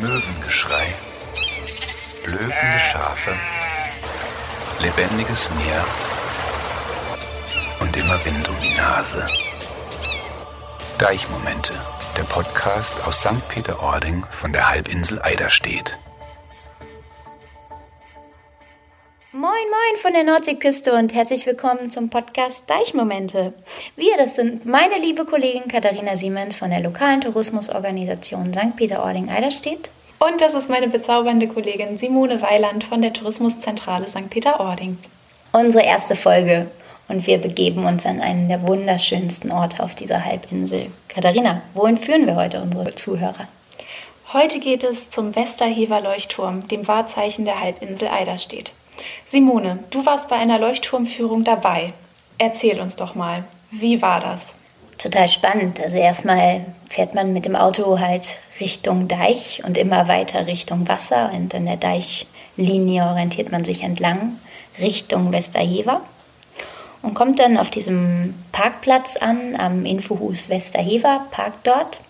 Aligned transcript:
Möwengeschrei, 0.00 0.94
blökende 2.24 2.80
Schafe, 2.90 3.32
lebendiges 4.80 5.50
Meer 5.50 5.84
und 7.80 7.94
immer 7.94 8.24
Wind 8.24 8.48
um 8.48 8.58
die 8.60 8.74
Nase. 8.78 9.26
Deichmomente, 10.96 11.74
der 12.16 12.22
Podcast 12.22 12.94
aus 13.06 13.20
St. 13.20 13.46
Peter-Ording 13.50 14.24
von 14.30 14.54
der 14.54 14.70
Halbinsel 14.70 15.20
Eiderstedt. 15.20 15.98
Moin, 19.90 20.00
von 20.00 20.12
der 20.12 20.24
Nordseeküste 20.24 20.92
und 20.92 21.14
herzlich 21.14 21.46
willkommen 21.46 21.90
zum 21.90 22.10
Podcast 22.10 22.64
Deichmomente. 22.68 23.52
Wir, 23.96 24.16
das 24.18 24.36
sind 24.36 24.64
meine 24.64 24.98
liebe 24.98 25.24
Kollegin 25.24 25.68
Katharina 25.68 26.16
Siemens 26.16 26.56
von 26.56 26.70
der 26.70 26.80
lokalen 26.80 27.20
Tourismusorganisation 27.20 28.52
St. 28.52 28.76
Peter-Ording-Eiderstedt. 28.76 29.90
Und 30.18 30.40
das 30.40 30.54
ist 30.54 30.70
meine 30.70 30.88
bezaubernde 30.88 31.48
Kollegin 31.48 31.98
Simone 31.98 32.40
Weiland 32.42 32.84
von 32.84 33.02
der 33.02 33.12
Tourismuszentrale 33.12 34.06
St. 34.06 34.30
Peter-Ording. 34.30 34.98
Unsere 35.52 35.84
erste 35.84 36.14
Folge 36.14 36.70
und 37.08 37.26
wir 37.26 37.38
begeben 37.38 37.84
uns 37.84 38.06
an 38.06 38.20
einen 38.20 38.48
der 38.48 38.66
wunderschönsten 38.66 39.50
Orte 39.50 39.82
auf 39.82 39.94
dieser 39.94 40.24
Halbinsel. 40.24 40.86
Katharina, 41.08 41.62
wohin 41.74 41.96
führen 41.96 42.26
wir 42.26 42.36
heute 42.36 42.62
unsere 42.62 42.94
Zuhörer? 42.94 43.48
Heute 44.32 44.60
geht 44.60 44.84
es 44.84 45.10
zum 45.10 45.34
Westerhever 45.34 46.00
Leuchtturm, 46.00 46.68
dem 46.68 46.86
Wahrzeichen 46.86 47.44
der 47.44 47.60
Halbinsel 47.60 48.08
Eiderstedt. 48.08 48.72
Simone, 49.24 49.78
du 49.90 50.04
warst 50.06 50.28
bei 50.28 50.36
einer 50.36 50.58
Leuchtturmführung 50.58 51.44
dabei. 51.44 51.92
Erzähl 52.38 52.80
uns 52.80 52.96
doch 52.96 53.14
mal, 53.14 53.44
wie 53.70 54.02
war 54.02 54.20
das? 54.20 54.56
Total 54.98 55.28
spannend. 55.28 55.80
Also 55.80 55.96
erstmal 55.96 56.64
fährt 56.88 57.14
man 57.14 57.32
mit 57.32 57.46
dem 57.46 57.56
Auto 57.56 58.00
halt 58.00 58.38
Richtung 58.60 59.08
Deich 59.08 59.62
und 59.64 59.78
immer 59.78 60.08
weiter 60.08 60.46
Richtung 60.46 60.88
Wasser 60.88 61.30
und 61.32 61.54
an 61.54 61.66
der 61.66 61.76
Deichlinie 61.76 63.04
orientiert 63.04 63.50
man 63.50 63.64
sich 63.64 63.82
entlang 63.82 64.38
Richtung 64.78 65.32
Westerhever 65.32 66.02
und 67.02 67.14
kommt 67.14 67.40
dann 67.40 67.56
auf 67.56 67.70
diesem 67.70 68.34
Parkplatz 68.52 69.16
an, 69.16 69.56
am 69.56 69.86
Infohus 69.86 70.48
Westerhever, 70.48 71.26
parkt 71.30 71.66
dort 71.66 72.00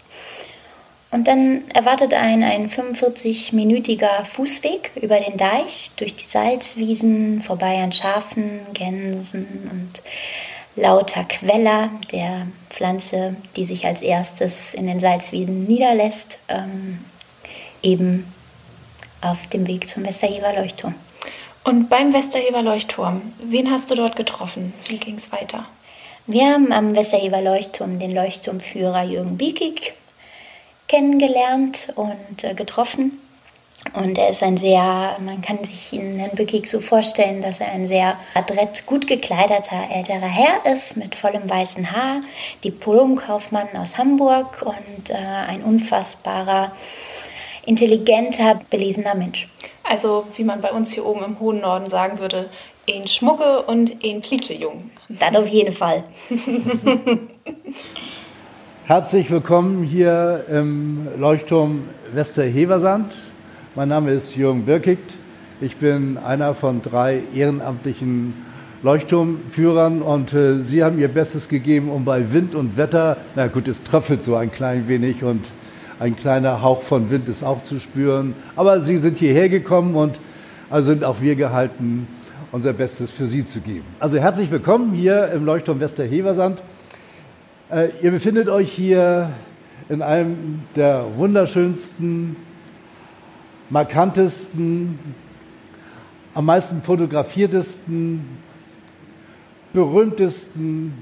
und 1.10 1.26
dann 1.26 1.68
erwartet 1.74 2.14
einen 2.14 2.44
ein 2.44 2.68
45-minütiger 2.68 4.24
Fußweg 4.24 4.92
über 4.94 5.18
den 5.18 5.36
Deich, 5.36 5.90
durch 5.96 6.14
die 6.14 6.24
Salzwiesen, 6.24 7.40
vorbei 7.40 7.82
an 7.82 7.92
Schafen, 7.92 8.60
Gänsen 8.74 9.68
und 9.72 10.02
lauter 10.80 11.24
Queller, 11.24 11.90
der 12.12 12.46
Pflanze, 12.68 13.34
die 13.56 13.64
sich 13.64 13.86
als 13.86 14.02
erstes 14.02 14.72
in 14.72 14.86
den 14.86 15.00
Salzwiesen 15.00 15.66
niederlässt, 15.66 16.38
ähm, 16.48 17.04
eben 17.82 18.32
auf 19.20 19.48
dem 19.48 19.66
Weg 19.66 19.88
zum 19.88 20.06
Westerhever 20.06 20.54
Leuchtturm. 20.54 20.94
Und 21.64 21.90
beim 21.90 22.14
Westerhever 22.14 22.62
Leuchtturm, 22.62 23.20
wen 23.42 23.70
hast 23.70 23.90
du 23.90 23.96
dort 23.96 24.14
getroffen? 24.14 24.72
Wie 24.86 24.98
ging 24.98 25.16
es 25.16 25.32
weiter? 25.32 25.66
Wir 26.26 26.52
haben 26.52 26.72
am 26.72 26.94
Westerhever 26.94 27.42
Leuchtturm 27.42 27.98
den 27.98 28.14
Leuchtturmführer 28.14 29.04
Jürgen 29.04 29.36
Biekig 29.36 29.94
kennengelernt 30.90 31.92
und 31.94 32.42
äh, 32.42 32.54
getroffen. 32.54 33.20
Und 33.94 34.18
er 34.18 34.28
ist 34.28 34.42
ein 34.42 34.56
sehr, 34.56 35.16
man 35.20 35.40
kann 35.40 35.62
sich 35.64 35.92
ihn 35.92 36.18
Herrn 36.18 36.36
Bückig 36.36 36.68
so 36.68 36.80
vorstellen, 36.80 37.40
dass 37.42 37.60
er 37.60 37.72
ein 37.72 37.86
sehr 37.86 38.16
adrett, 38.34 38.84
gut 38.86 39.06
gekleideter 39.06 39.88
älterer 39.90 40.26
Herr 40.26 40.72
ist 40.72 40.96
mit 40.96 41.14
vollem 41.14 41.48
weißen 41.48 41.92
Haar, 41.92 42.20
Diplomkaufmann 42.64 43.68
aus 43.78 43.98
Hamburg 43.98 44.62
und 44.62 45.10
äh, 45.10 45.14
ein 45.14 45.62
unfassbarer, 45.62 46.72
intelligenter, 47.64 48.60
belesener 48.68 49.14
Mensch. 49.14 49.48
Also, 49.84 50.26
wie 50.34 50.44
man 50.44 50.60
bei 50.60 50.72
uns 50.72 50.92
hier 50.92 51.06
oben 51.06 51.24
im 51.24 51.40
hohen 51.40 51.60
Norden 51.60 51.88
sagen 51.88 52.18
würde, 52.18 52.50
ein 52.88 53.06
Schmucke 53.06 53.62
und 53.62 54.04
ein 54.04 54.20
Plitschejung. 54.20 54.90
Das 55.08 55.36
auf 55.36 55.46
jeden 55.46 55.72
Fall. 55.72 56.04
Herzlich 58.90 59.30
willkommen 59.30 59.84
hier 59.84 60.46
im 60.50 61.06
Leuchtturm 61.16 61.84
Westerheversand. 62.12 63.14
Mein 63.76 63.88
Name 63.88 64.10
ist 64.10 64.34
Jürgen 64.34 64.64
Birkigt. 64.64 65.14
Ich 65.60 65.76
bin 65.76 66.18
einer 66.18 66.54
von 66.54 66.82
drei 66.82 67.22
ehrenamtlichen 67.32 68.34
Leuchtturmführern 68.82 70.02
und 70.02 70.32
äh, 70.32 70.62
Sie 70.62 70.82
haben 70.82 70.98
Ihr 70.98 71.06
Bestes 71.06 71.48
gegeben, 71.48 71.88
um 71.88 72.04
bei 72.04 72.32
Wind 72.32 72.56
und 72.56 72.76
Wetter, 72.76 73.18
na 73.36 73.46
gut, 73.46 73.68
es 73.68 73.84
tröpfelt 73.84 74.24
so 74.24 74.34
ein 74.34 74.50
klein 74.50 74.88
wenig 74.88 75.22
und 75.22 75.46
ein 76.00 76.16
kleiner 76.16 76.60
Hauch 76.60 76.82
von 76.82 77.10
Wind 77.10 77.28
ist 77.28 77.44
auch 77.44 77.62
zu 77.62 77.78
spüren. 77.78 78.34
Aber 78.56 78.80
Sie 78.80 78.96
sind 78.96 79.18
hierher 79.18 79.48
gekommen 79.48 79.94
und 79.94 80.18
also 80.68 80.88
sind 80.88 81.04
auch 81.04 81.20
wir 81.20 81.36
gehalten, 81.36 82.08
unser 82.50 82.72
Bestes 82.72 83.12
für 83.12 83.28
Sie 83.28 83.46
zu 83.46 83.60
geben. 83.60 83.84
Also 84.00 84.18
herzlich 84.18 84.50
willkommen 84.50 84.94
hier 84.94 85.28
im 85.28 85.44
Leuchtturm 85.44 85.78
Westerheversand. 85.78 86.60
Äh, 87.70 87.90
ihr 88.02 88.10
befindet 88.10 88.48
euch 88.48 88.72
hier 88.72 89.30
in 89.88 90.02
einem 90.02 90.62
der 90.74 91.04
wunderschönsten, 91.16 92.34
markantesten, 93.68 94.98
am 96.34 96.46
meisten 96.46 96.82
fotografiertesten, 96.82 98.26
berühmtesten, 99.72 100.94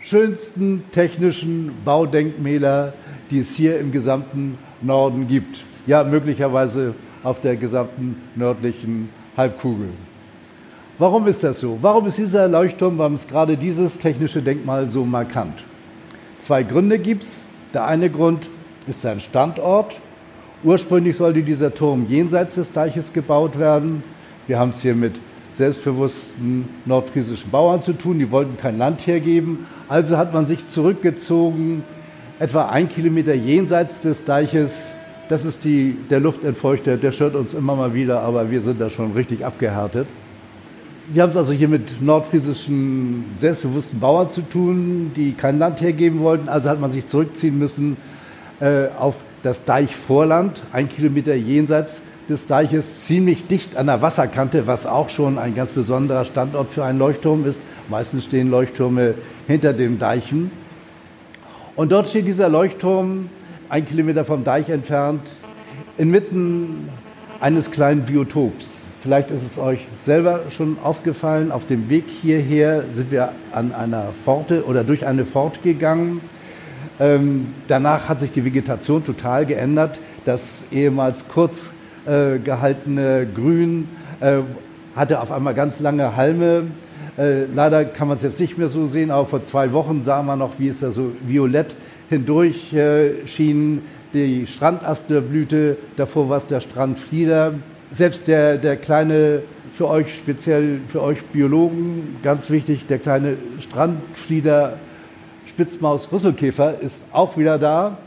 schönsten 0.00 0.84
technischen 0.90 1.72
Baudenkmäler, 1.84 2.94
die 3.30 3.40
es 3.40 3.54
hier 3.54 3.78
im 3.80 3.92
gesamten 3.92 4.56
Norden 4.80 5.28
gibt. 5.28 5.64
Ja, 5.86 6.02
möglicherweise 6.02 6.94
auf 7.22 7.42
der 7.42 7.56
gesamten 7.56 8.16
nördlichen 8.36 9.10
Halbkugel. 9.36 9.88
Warum 10.96 11.26
ist 11.26 11.42
das 11.42 11.58
so? 11.58 11.76
Warum 11.82 12.06
ist 12.06 12.18
dieser 12.18 12.46
Leuchtturm, 12.46 12.98
warum 12.98 13.16
ist 13.16 13.28
gerade 13.28 13.56
dieses 13.56 13.98
technische 13.98 14.40
Denkmal 14.40 14.88
so 14.88 15.04
markant? 15.04 15.54
Zwei 16.40 16.62
Gründe 16.62 17.00
gibt 17.00 17.24
es. 17.24 17.42
Der 17.72 17.84
eine 17.86 18.08
Grund 18.08 18.48
ist 18.86 19.02
sein 19.02 19.18
Standort. 19.18 19.98
Ursprünglich 20.62 21.16
sollte 21.16 21.42
dieser 21.42 21.74
Turm 21.74 22.06
jenseits 22.08 22.54
des 22.54 22.70
Deiches 22.70 23.12
gebaut 23.12 23.58
werden. 23.58 24.04
Wir 24.46 24.60
haben 24.60 24.70
es 24.70 24.82
hier 24.82 24.94
mit 24.94 25.16
selbstbewussten 25.54 26.68
nordfriesischen 26.84 27.50
Bauern 27.50 27.82
zu 27.82 27.94
tun, 27.94 28.20
die 28.20 28.30
wollten 28.30 28.56
kein 28.56 28.78
Land 28.78 29.04
hergeben. 29.04 29.66
Also 29.88 30.16
hat 30.16 30.32
man 30.32 30.46
sich 30.46 30.68
zurückgezogen, 30.68 31.82
etwa 32.38 32.66
ein 32.66 32.88
Kilometer 32.88 33.34
jenseits 33.34 34.00
des 34.00 34.24
Deiches. 34.24 34.94
Das 35.28 35.44
ist 35.44 35.64
die, 35.64 35.96
der 36.08 36.20
Luftentfeuchter, 36.20 36.98
der 36.98 37.10
stört 37.10 37.34
uns 37.34 37.52
immer 37.52 37.74
mal 37.74 37.94
wieder, 37.94 38.20
aber 38.20 38.52
wir 38.52 38.60
sind 38.60 38.80
da 38.80 38.90
schon 38.90 39.12
richtig 39.12 39.44
abgehärtet. 39.44 40.06
Wir 41.06 41.22
haben 41.22 41.30
es 41.30 41.36
also 41.36 41.52
hier 41.52 41.68
mit 41.68 42.00
nordfriesischen, 42.00 43.26
selbstbewussten 43.38 44.00
Bauern 44.00 44.30
zu 44.30 44.40
tun, 44.40 45.12
die 45.14 45.32
kein 45.32 45.58
Land 45.58 45.82
hergeben 45.82 46.20
wollten. 46.20 46.48
Also 46.48 46.70
hat 46.70 46.80
man 46.80 46.90
sich 46.92 47.04
zurückziehen 47.06 47.58
müssen 47.58 47.98
äh, 48.60 48.86
auf 48.98 49.16
das 49.42 49.66
Deichvorland, 49.66 50.62
ein 50.72 50.88
Kilometer 50.88 51.34
jenseits 51.34 52.00
des 52.30 52.46
Deiches, 52.46 53.02
ziemlich 53.02 53.46
dicht 53.46 53.76
an 53.76 53.88
der 53.88 54.00
Wasserkante, 54.00 54.66
was 54.66 54.86
auch 54.86 55.10
schon 55.10 55.38
ein 55.38 55.54
ganz 55.54 55.72
besonderer 55.72 56.24
Standort 56.24 56.70
für 56.70 56.86
einen 56.86 56.98
Leuchtturm 56.98 57.44
ist. 57.44 57.60
Meistens 57.90 58.24
stehen 58.24 58.48
Leuchttürme 58.48 59.12
hinter 59.46 59.74
den 59.74 59.98
Deichen. 59.98 60.50
Und 61.76 61.92
dort 61.92 62.08
steht 62.08 62.26
dieser 62.26 62.48
Leuchtturm, 62.48 63.28
ein 63.68 63.84
Kilometer 63.84 64.24
vom 64.24 64.42
Deich 64.42 64.70
entfernt, 64.70 65.20
inmitten 65.98 66.88
eines 67.40 67.70
kleinen 67.70 68.06
Biotops. 68.06 68.83
Vielleicht 69.04 69.30
ist 69.30 69.42
es 69.44 69.58
euch 69.58 69.80
selber 70.00 70.40
schon 70.48 70.78
aufgefallen, 70.82 71.52
auf 71.52 71.66
dem 71.66 71.90
Weg 71.90 72.04
hierher 72.08 72.84
sind 72.90 73.10
wir 73.10 73.32
an 73.52 73.74
einer 73.74 74.14
Pforte 74.24 74.64
oder 74.64 74.82
durch 74.82 75.04
eine 75.04 75.26
Pforte 75.26 75.60
gegangen. 75.62 76.22
Ähm, 76.98 77.48
danach 77.68 78.08
hat 78.08 78.20
sich 78.20 78.30
die 78.30 78.46
Vegetation 78.46 79.04
total 79.04 79.44
geändert. 79.44 79.98
Das 80.24 80.64
ehemals 80.72 81.28
kurz 81.28 81.68
äh, 82.06 82.38
gehaltene 82.38 83.26
Grün 83.26 83.90
äh, 84.20 84.38
hatte 84.96 85.20
auf 85.20 85.32
einmal 85.32 85.52
ganz 85.52 85.80
lange 85.80 86.16
Halme. 86.16 86.68
Äh, 87.18 87.44
leider 87.54 87.84
kann 87.84 88.08
man 88.08 88.16
es 88.16 88.22
jetzt 88.22 88.40
nicht 88.40 88.56
mehr 88.56 88.70
so 88.70 88.86
sehen, 88.86 89.10
aber 89.10 89.26
vor 89.26 89.44
zwei 89.44 89.74
Wochen 89.74 90.02
sah 90.02 90.22
man 90.22 90.38
noch, 90.38 90.52
wie 90.58 90.68
es 90.68 90.80
da 90.80 90.90
so 90.90 91.12
violett 91.20 91.76
hindurch 92.08 92.72
äh, 92.72 93.26
schien. 93.26 93.82
Die 94.14 94.46
Strandaster 94.46 95.20
blühte, 95.20 95.76
davor 95.98 96.30
war 96.30 96.38
es 96.38 96.46
der 96.46 96.60
Strandflieder 96.60 97.52
selbst 97.94 98.28
der, 98.28 98.58
der 98.58 98.76
kleine, 98.76 99.42
für 99.72 99.88
euch 99.88 100.14
speziell, 100.14 100.80
für 100.88 101.02
euch 101.02 101.22
Biologen, 101.22 102.16
ganz 102.22 102.50
wichtig, 102.50 102.86
der 102.86 102.98
kleine 102.98 103.36
Strandflieder 103.60 104.78
Spitzmaus 105.46 106.10
Rüsselkäfer 106.10 106.80
ist 106.80 107.04
auch 107.12 107.36
wieder 107.36 107.58
da. 107.58 107.98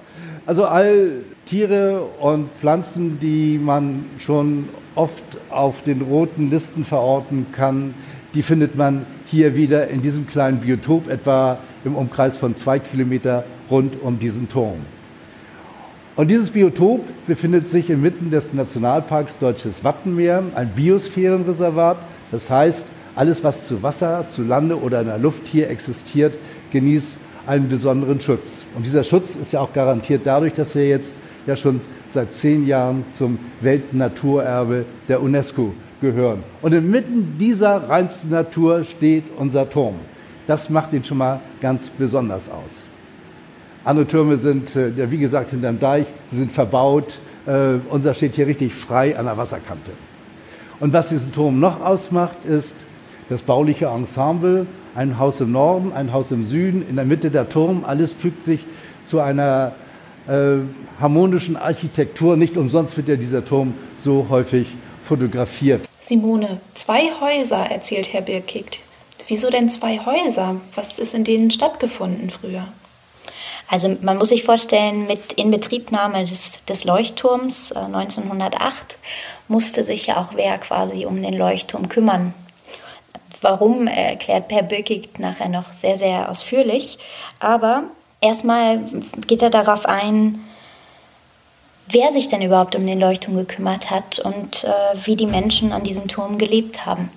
Also 0.45 0.65
all 0.65 1.23
Tiere 1.45 2.03
und 2.19 2.49
Pflanzen, 2.59 3.19
die 3.21 3.57
man 3.57 4.05
schon 4.19 4.67
oft 4.95 5.23
auf 5.49 5.81
den 5.81 6.01
roten 6.01 6.49
Listen 6.49 6.83
verorten 6.83 7.47
kann, 7.53 7.93
die 8.33 8.41
findet 8.41 8.75
man 8.75 9.05
hier 9.25 9.55
wieder 9.55 9.87
in 9.87 10.01
diesem 10.01 10.27
kleinen 10.27 10.59
Biotop, 10.59 11.09
etwa 11.09 11.59
im 11.85 11.95
Umkreis 11.95 12.35
von 12.35 12.55
zwei 12.55 12.79
Kilometer 12.79 13.45
rund 13.69 14.01
um 14.01 14.19
diesen 14.19 14.49
Turm. 14.49 14.79
Und 16.17 16.29
dieses 16.29 16.49
Biotop 16.49 17.05
befindet 17.27 17.69
sich 17.69 17.91
inmitten 17.91 18.31
des 18.31 18.51
Nationalparks 18.51 19.37
Deutsches 19.37 19.83
Wattenmeer, 19.83 20.41
ein 20.55 20.69
Biosphärenreservat. 20.69 21.97
Das 22.31 22.49
heißt, 22.49 22.87
alles, 23.15 23.43
was 23.43 23.67
zu 23.67 23.83
Wasser, 23.83 24.25
zu 24.27 24.41
Lande 24.41 24.81
oder 24.81 25.01
in 25.01 25.07
der 25.07 25.19
Luft 25.19 25.43
hier 25.45 25.69
existiert, 25.69 26.33
genießt 26.71 27.19
einen 27.45 27.69
besonderen 27.69 28.19
Schutz. 28.19 28.63
Und 28.75 28.83
dieser 28.83 29.03
Schutz 29.03 29.35
ist 29.35 29.51
ja 29.51 29.59
auch 29.59 29.73
garantiert 29.73 30.21
dadurch, 30.25 30.53
dass 30.53 30.73
wir 30.73 30.87
jetzt 30.87 31.13
ja 31.45 31.55
schon 31.55 31.81
seit 32.09 32.33
zehn 32.33 32.65
Jahren 32.65 33.05
zum 33.11 33.37
Weltnaturerbe 33.61 34.85
der 35.07 35.21
UNESCO 35.21 35.71
gehören. 36.01 36.41
Und 36.63 36.73
inmitten 36.73 37.37
dieser 37.39 37.89
reinsten 37.89 38.31
Natur 38.31 38.83
steht 38.85 39.25
unser 39.37 39.69
Turm. 39.69 39.93
Das 40.47 40.71
macht 40.71 40.93
ihn 40.93 41.03
schon 41.03 41.19
mal 41.19 41.41
ganz 41.61 41.89
besonders 41.89 42.49
aus. 42.49 42.86
Andere 43.87 44.05
Türme 44.05 44.35
sind, 44.35 44.75
äh, 44.75 45.09
wie 45.09 45.17
gesagt, 45.17 45.51
hinterm 45.51 45.79
Deich, 45.79 46.07
sie 46.29 46.39
sind 46.39 46.51
verbaut. 46.51 47.19
Äh, 47.45 47.75
unser 47.89 48.13
steht 48.13 48.35
hier 48.35 48.45
richtig 48.45 48.73
frei 48.73 49.17
an 49.17 49.27
der 49.27 49.37
Wasserkante. 49.37 49.91
Und 50.81 50.91
was 50.91 51.07
diesen 51.07 51.31
Turm 51.31 51.61
noch 51.61 51.79
ausmacht, 51.79 52.43
ist 52.45 52.75
das 53.29 53.43
bauliche 53.43 53.85
Ensemble. 53.85 54.65
Ein 54.93 55.17
Haus 55.19 55.39
im 55.39 55.53
Norden, 55.53 55.93
ein 55.93 56.11
Haus 56.11 56.31
im 56.31 56.43
Süden, 56.43 56.85
in 56.89 56.97
der 56.97 57.05
Mitte 57.05 57.31
der 57.31 57.47
Turm. 57.47 57.85
Alles 57.87 58.11
fügt 58.11 58.43
sich 58.43 58.65
zu 59.05 59.21
einer 59.21 59.71
äh, 60.27 60.57
harmonischen 60.99 61.55
Architektur. 61.55 62.35
Nicht 62.35 62.57
umsonst 62.57 62.97
wird 62.97 63.07
ja 63.07 63.15
dieser 63.15 63.45
Turm 63.45 63.73
so 63.97 64.25
häufig 64.29 64.67
fotografiert. 65.05 65.87
Simone, 66.01 66.59
zwei 66.73 67.03
Häuser, 67.21 67.71
erzählt 67.71 68.11
Herr 68.11 68.21
Birkicht. 68.21 68.79
Wieso 69.29 69.49
denn 69.49 69.69
zwei 69.69 69.99
Häuser? 69.99 70.57
Was 70.75 70.99
ist 70.99 71.15
in 71.15 71.23
denen 71.23 71.51
stattgefunden 71.51 72.29
früher? 72.29 72.65
Also 73.69 73.97
man 74.01 74.17
muss 74.17 74.29
sich 74.29 74.43
vorstellen, 74.43 75.07
mit 75.07 75.33
Inbetriebnahme 75.33 76.23
des, 76.23 76.63
des 76.65 76.85
Leuchtturms 76.85 77.71
äh, 77.71 77.79
1908 77.79 78.97
musste 79.47 79.83
sich 79.83 80.07
ja 80.07 80.17
auch 80.17 80.33
wer 80.35 80.57
quasi 80.57 81.05
um 81.05 81.21
den 81.21 81.33
Leuchtturm 81.33 81.89
kümmern. 81.89 82.33
Warum 83.41 83.87
erklärt 83.87 84.47
Per 84.47 84.63
Böckig 84.63 85.19
nachher 85.19 85.49
noch 85.49 85.73
sehr, 85.73 85.95
sehr 85.95 86.29
ausführlich. 86.29 86.97
Aber 87.39 87.83
erstmal 88.21 88.79
geht 89.27 89.41
er 89.41 89.49
darauf 89.49 89.85
ein, 89.85 90.39
wer 91.89 92.11
sich 92.11 92.29
denn 92.29 92.41
überhaupt 92.41 92.75
um 92.75 92.85
den 92.85 92.99
Leuchtturm 92.99 93.35
gekümmert 93.35 93.91
hat 93.91 94.19
und 94.19 94.63
äh, 94.63 94.97
wie 95.05 95.15
die 95.15 95.27
Menschen 95.27 95.71
an 95.71 95.83
diesem 95.83 96.07
Turm 96.07 96.37
gelebt 96.37 96.85
haben. 96.85 97.09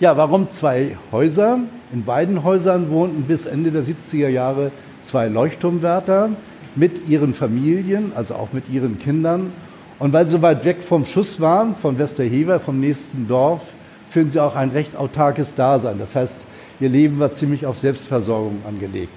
Ja, 0.00 0.16
warum 0.16 0.50
zwei 0.50 0.96
Häuser? 1.12 1.60
In 1.92 2.04
beiden 2.04 2.42
Häusern 2.42 2.90
wohnten 2.90 3.22
bis 3.22 3.46
Ende 3.46 3.70
der 3.70 3.82
70er 3.82 4.28
Jahre 4.28 4.72
zwei 5.02 5.28
Leuchtturmwärter 5.28 6.30
mit 6.74 7.08
ihren 7.08 7.34
Familien, 7.34 8.12
also 8.14 8.34
auch 8.34 8.52
mit 8.52 8.70
ihren 8.70 8.98
Kindern. 8.98 9.52
Und 9.98 10.12
weil 10.12 10.26
sie 10.26 10.42
weit 10.42 10.64
weg 10.64 10.82
vom 10.82 11.06
Schuss 11.06 11.40
waren, 11.40 11.76
von 11.76 11.98
Westerhever, 11.98 12.60
vom 12.60 12.80
nächsten 12.80 13.28
Dorf, 13.28 13.72
führen 14.10 14.30
sie 14.30 14.40
auch 14.40 14.56
ein 14.56 14.70
recht 14.70 14.96
autarkes 14.96 15.54
Dasein. 15.54 15.98
Das 15.98 16.14
heißt, 16.14 16.46
ihr 16.80 16.88
Leben 16.88 17.18
war 17.20 17.32
ziemlich 17.32 17.66
auf 17.66 17.78
Selbstversorgung 17.78 18.58
angelegt. 18.66 19.12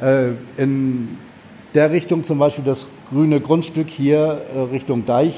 Äh, 0.00 0.30
in 0.56 1.16
der 1.74 1.90
Richtung 1.90 2.24
zum 2.24 2.38
Beispiel 2.38 2.64
das 2.64 2.86
grüne 3.10 3.40
Grundstück 3.40 3.88
hier 3.88 4.42
äh, 4.54 4.60
Richtung 4.72 5.06
Deich, 5.06 5.34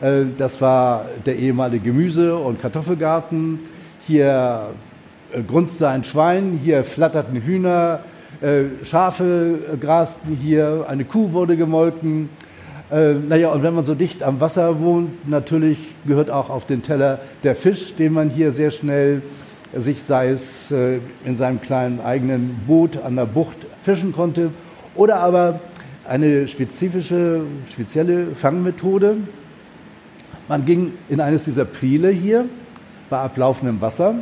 äh, 0.00 0.24
das 0.36 0.60
war 0.60 1.06
der 1.26 1.36
ehemalige 1.36 1.90
Gemüse- 1.90 2.36
und 2.36 2.60
Kartoffelgarten. 2.60 3.60
Hier 4.06 4.68
grunzte 5.46 5.88
ein 5.88 6.04
Schwein, 6.04 6.60
hier 6.62 6.84
flatterten 6.84 7.42
Hühner, 7.42 8.00
Schafe 8.84 9.58
äh, 9.72 9.76
grasten 9.76 10.38
hier, 10.40 10.86
eine 10.88 11.04
Kuh 11.04 11.32
wurde 11.32 11.56
gemolken. 11.56 12.28
Äh, 12.88 13.14
naja, 13.14 13.50
und 13.50 13.64
wenn 13.64 13.74
man 13.74 13.84
so 13.84 13.96
dicht 13.96 14.22
am 14.22 14.40
Wasser 14.40 14.78
wohnt, 14.78 15.28
natürlich 15.28 15.78
gehört 16.06 16.30
auch 16.30 16.48
auf 16.48 16.64
den 16.64 16.82
Teller 16.82 17.18
der 17.42 17.56
Fisch, 17.56 17.96
den 17.96 18.12
man 18.12 18.30
hier 18.30 18.52
sehr 18.52 18.70
schnell 18.70 19.22
sich, 19.74 20.04
sei 20.04 20.28
es 20.28 20.70
äh, 20.70 21.00
in 21.24 21.36
seinem 21.36 21.60
kleinen 21.60 22.00
eigenen 22.00 22.60
Boot 22.66 23.02
an 23.02 23.16
der 23.16 23.26
Bucht, 23.26 23.56
fischen 23.82 24.12
konnte, 24.12 24.50
oder 24.94 25.16
aber 25.16 25.58
eine 26.08 26.46
spezifische, 26.46 27.40
spezielle 27.72 28.28
Fangmethode. 28.36 29.16
Man 30.46 30.64
ging 30.64 30.92
in 31.08 31.20
eines 31.20 31.44
dieser 31.44 31.64
Priele 31.64 32.10
hier 32.10 32.44
bei 33.10 33.18
ablaufendem 33.18 33.80
Wasser, 33.80 34.14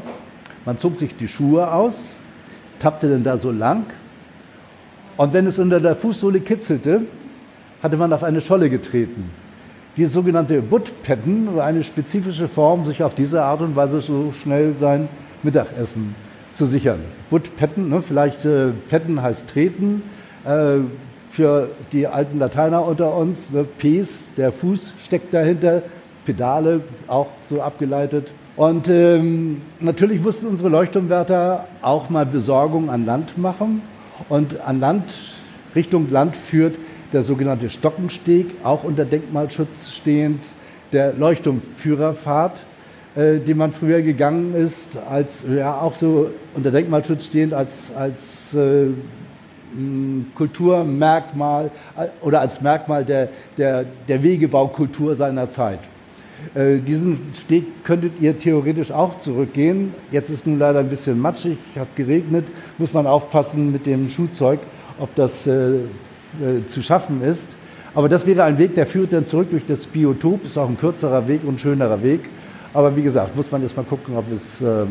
man 0.65 0.79
zog 0.79 0.99
sich 0.99 1.15
die 1.15 1.29
Schuhe 1.29 1.71
aus, 1.71 2.03
tappte 2.79 3.11
dann 3.11 3.23
da 3.23 3.37
so 3.37 3.53
lang 3.53 3.85
und 5.17 5.33
wenn 5.33 5.47
es 5.47 5.59
unter 5.59 5.81
der 5.81 5.97
Fußsohle 5.97 6.41
kitzelte, 6.41 7.03
hatte 7.83 7.97
man 7.97 8.13
auf 8.13 8.25
eine 8.25 8.41
Scholle 8.41 8.69
getreten. 8.71 9.31
Die 9.97 10.05
sogenannte 10.05 10.61
Buttpetten 10.61 11.57
war 11.57 11.65
eine 11.65 11.83
spezifische 11.83 12.49
Form, 12.49 12.85
sich 12.85 13.03
auf 13.03 13.15
diese 13.15 13.43
Art 13.43 13.61
und 13.63 13.77
Weise 13.77 14.01
so 14.01 14.33
schnell 14.33 14.75
sein 14.75 15.09
Mittagessen 15.43 16.15
zu 16.53 16.67
sichern. 16.67 16.99
Buttpetten, 17.31 17.89
ne, 17.89 18.03
vielleicht 18.03 18.45
äh, 18.45 18.69
Petten 18.89 19.23
heißt 19.23 19.49
treten, 19.49 20.03
äh, 20.45 20.79
für 21.31 21.71
die 21.93 22.07
alten 22.07 22.39
Lateiner 22.39 22.85
unter 22.85 23.15
uns, 23.15 23.51
ne, 23.51 23.65
Pes, 23.65 24.29
der 24.37 24.53
Fuß 24.53 24.95
steckt 25.03 25.33
dahinter, 25.33 25.83
Pedale 26.27 26.81
auch 27.07 27.29
so 27.49 27.63
abgeleitet. 27.63 28.33
Und 28.57 28.89
ähm, 28.89 29.63
natürlich 29.81 30.21
mussten 30.21 30.47
unsere 30.47 30.69
Leuchtturmwärter 30.71 31.67
auch 31.83 32.11
mal 32.11 32.27
Besorgung 32.27 32.91
an 32.91 33.07
Land 33.07 33.39
machen. 33.39 33.83
Und 34.29 34.61
an 34.61 34.81
Land, 34.81 35.05
Richtung 35.75 36.11
Land 36.11 36.37
führt 36.37 36.75
der 37.13 37.23
sogenannte 37.23 37.71
Stockensteg, 37.71 38.47
auch 38.65 38.85
unter 38.85 39.05
Denkmalschutz 39.05 39.91
stehend, 39.93 40.43
der 40.93 41.13
Leuchtturmführerfahrt, 41.15 42.65
äh, 43.15 43.39
den 43.39 43.57
man 43.57 43.73
früher 43.73 44.03
gegangen 44.03 44.55
ist, 44.55 44.97
als 45.11 45.43
ja 45.49 45.81
auch 45.81 45.95
so 45.95 46.31
unter 46.55 46.71
Denkmalschutz 46.71 47.25
stehend 47.27 47.55
als, 47.55 47.93
als 47.95 48.55
äh, 48.55 48.89
Kulturmerkmal 50.35 51.71
äh, 51.97 52.07
oder 52.21 52.41
als 52.41 52.61
Merkmal 52.61 53.05
der, 53.05 53.29
der, 53.57 53.85
der 54.09 54.23
Wegebaukultur 54.23 55.15
seiner 55.15 55.51
Zeit. 55.51 55.81
Äh, 56.55 56.79
diesen 56.79 57.33
Steg 57.35 57.85
könntet 57.85 58.13
ihr 58.21 58.39
theoretisch 58.39 58.91
auch 58.91 59.19
zurückgehen. 59.19 59.95
Jetzt 60.13 60.31
ist 60.31 60.47
nun 60.47 60.59
leider 60.59 60.81
ein 60.81 60.89
bisschen 60.89 61.21
matschig, 61.21 61.59
hat 61.77 61.95
geregnet, 61.97 62.47
muss 62.79 62.93
man 62.93 63.07
aufpassen 63.07 63.73
mit 63.73 63.87
dem 63.87 64.09
Schuhzeug, 64.09 64.61
ob 64.99 65.15
das 65.15 65.47
äh, 65.47 65.77
äh, 65.77 66.67
zu 66.69 66.83
schaffen 66.83 67.23
ist. 67.23 67.49
Aber 67.95 68.09
das 68.09 68.27
wäre 68.27 68.45
ein 68.45 68.59
Weg, 68.59 68.75
der 68.75 68.87
führt 68.87 69.13
dann 69.13 69.27
zurück 69.27 69.49
durch 69.51 69.67
das 69.67 69.87
Biotop, 69.87 70.45
ist 70.45 70.59
auch 70.59 70.69
ein 70.69 70.79
kürzerer 70.79 71.27
Weg 71.29 71.41
und 71.47 71.61
schönerer 71.61 72.03
Weg. 72.03 72.21
Aber 72.75 72.95
wie 72.95 73.03
gesagt, 73.03 73.35
muss 73.35 73.51
man 73.51 73.63
jetzt 73.63 73.75
mal 73.75 73.85
gucken, 73.85 74.17
ob 74.17 74.31
es 74.31 74.61
äh, 74.61 74.83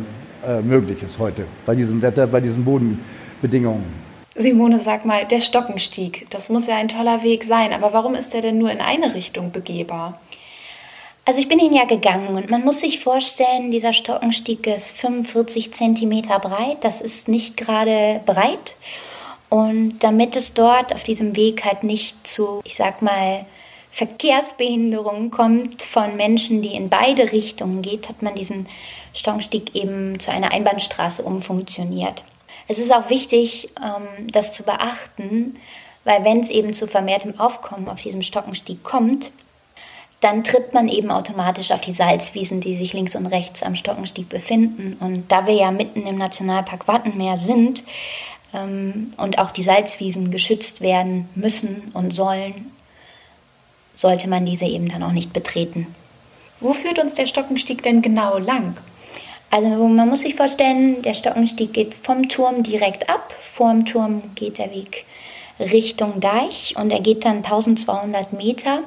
äh, 0.47 0.61
möglich 0.61 1.03
ist 1.03 1.19
heute 1.19 1.45
bei 1.65 1.75
diesem 1.75 2.01
Wetter, 2.01 2.25
bei 2.25 2.41
diesen 2.41 2.65
Bodenbedingungen. 2.65 4.05
Simone, 4.35 4.79
sag 4.81 5.05
mal, 5.05 5.25
der 5.25 5.39
Stockenstieg, 5.39 6.27
das 6.29 6.49
muss 6.49 6.67
ja 6.67 6.75
ein 6.75 6.89
toller 6.89 7.23
Weg 7.23 7.43
sein, 7.43 7.71
aber 7.71 7.93
warum 7.93 8.15
ist 8.15 8.33
der 8.33 8.41
denn 8.41 8.57
nur 8.57 8.69
in 8.69 8.81
eine 8.81 9.15
Richtung 9.15 9.51
begehbar? 9.51 10.19
Also 11.27 11.39
ich 11.39 11.47
bin 11.47 11.57
ihn 11.57 11.73
ja 11.73 11.85
gegangen 11.85 12.35
und 12.35 12.51
man 12.51 12.63
muss 12.63 12.81
sich 12.81 12.99
vorstellen, 12.99 13.71
dieser 13.71 13.93
Stockenstieg 13.93 14.67
ist 14.67 14.95
45 14.95 15.73
Zentimeter 15.73 16.37
breit. 16.37 16.77
Das 16.81 17.01
ist 17.01 17.27
nicht 17.27 17.57
gerade 17.57 18.21
breit. 18.27 18.75
Und 19.49 20.03
damit 20.03 20.35
es 20.35 20.53
dort 20.53 20.93
auf 20.93 21.03
diesem 21.03 21.35
Weg 21.35 21.65
halt 21.65 21.83
nicht 21.83 22.27
zu, 22.27 22.61
ich 22.63 22.75
sag 22.75 23.01
mal, 23.01 23.45
Verkehrsbehinderungen 23.91 25.31
kommt 25.31 25.81
von 25.81 26.15
Menschen, 26.15 26.61
die 26.61 26.75
in 26.75 26.89
beide 26.89 27.31
Richtungen 27.31 27.81
geht, 27.81 28.07
hat 28.07 28.21
man 28.21 28.35
diesen 28.35 28.67
Stockenstieg 29.13 29.73
eben 29.73 30.19
zu 30.19 30.31
einer 30.31 30.51
Einbahnstraße 30.51 31.23
umfunktioniert. 31.23 32.23
Es 32.67 32.77
ist 32.77 32.93
auch 32.93 33.09
wichtig, 33.09 33.69
ähm, 33.83 34.27
das 34.27 34.53
zu 34.53 34.63
beachten, 34.63 35.55
weil 36.03 36.23
wenn 36.23 36.41
es 36.41 36.49
eben 36.49 36.73
zu 36.73 36.87
vermehrtem 36.87 37.39
Aufkommen 37.39 37.87
auf 37.89 38.01
diesem 38.01 38.21
Stockenstieg 38.21 38.83
kommt, 38.83 39.31
dann 40.25 40.43
tritt 40.43 40.73
man 40.73 40.87
eben 40.87 41.11
automatisch 41.11 41.69
auf 41.69 41.81
die 41.81 41.93
Salzwiesen, 41.93 42.59
die 42.59 42.75
sich 42.75 42.93
links 42.93 43.15
und 43.15 43.27
rechts 43.27 43.61
am 43.61 43.75
Stockenstieg 43.75 44.27
befinden. 44.27 44.97
Und 44.99 45.31
da 45.31 45.45
wir 45.45 45.53
ja 45.53 45.69
mitten 45.69 46.07
im 46.07 46.17
Nationalpark 46.17 46.87
Wattenmeer 46.87 47.37
sind 47.37 47.83
ähm, 48.51 49.13
und 49.17 49.37
auch 49.37 49.51
die 49.51 49.61
Salzwiesen 49.61 50.31
geschützt 50.31 50.81
werden 50.81 51.29
müssen 51.35 51.91
und 51.93 52.11
sollen, 52.11 52.71
sollte 53.93 54.27
man 54.27 54.47
diese 54.47 54.65
eben 54.65 54.89
dann 54.89 55.03
auch 55.03 55.11
nicht 55.11 55.31
betreten. 55.31 55.93
Wo 56.59 56.73
führt 56.73 56.97
uns 56.97 57.13
der 57.13 57.27
Stockenstieg 57.27 57.83
denn 57.83 58.01
genau 58.01 58.39
lang? 58.39 58.77
Also 59.51 59.69
man 59.69 60.09
muss 60.09 60.21
sich 60.21 60.33
vorstellen, 60.33 61.03
der 61.03 61.13
Stockenstieg 61.13 61.71
geht 61.71 61.93
vom 61.93 62.27
Turm 62.29 62.63
direkt 62.63 63.11
ab. 63.11 63.31
Vorm 63.53 63.85
Turm 63.85 64.23
geht 64.33 64.57
der 64.57 64.71
Weg 64.71 65.05
Richtung 65.59 66.19
Deich 66.19 66.73
und 66.77 66.91
er 66.91 67.01
geht 67.01 67.25
dann 67.25 67.37
1200 67.37 68.33
Meter 68.33 68.81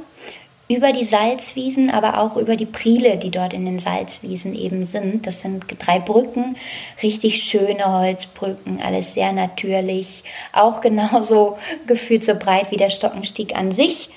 über 0.69 0.93
die 0.93 1.05
Salzwiesen, 1.05 1.91
aber 1.91 2.19
auch 2.19 2.37
über 2.37 2.55
die 2.55 2.67
Priele, 2.67 3.17
die 3.17 3.31
dort 3.31 3.55
in 3.55 3.65
den 3.65 3.79
Salzwiesen 3.79 4.55
eben 4.55 4.85
sind. 4.85 5.27
Das 5.27 5.41
sind 5.41 5.65
drei 5.79 5.99
Brücken, 5.99 6.57
richtig 7.03 7.43
schöne 7.43 7.91
Holzbrücken, 7.91 8.81
alles 8.83 9.15
sehr 9.15 9.33
natürlich, 9.33 10.25
auch 10.53 10.81
genauso 10.83 11.57
gefühlt 11.87 12.23
so 12.23 12.35
breit 12.35 12.71
wie 12.71 12.77
der 12.77 12.91
Stockenstieg 12.91 13.57
an 13.57 13.73
sich. 13.73 14.11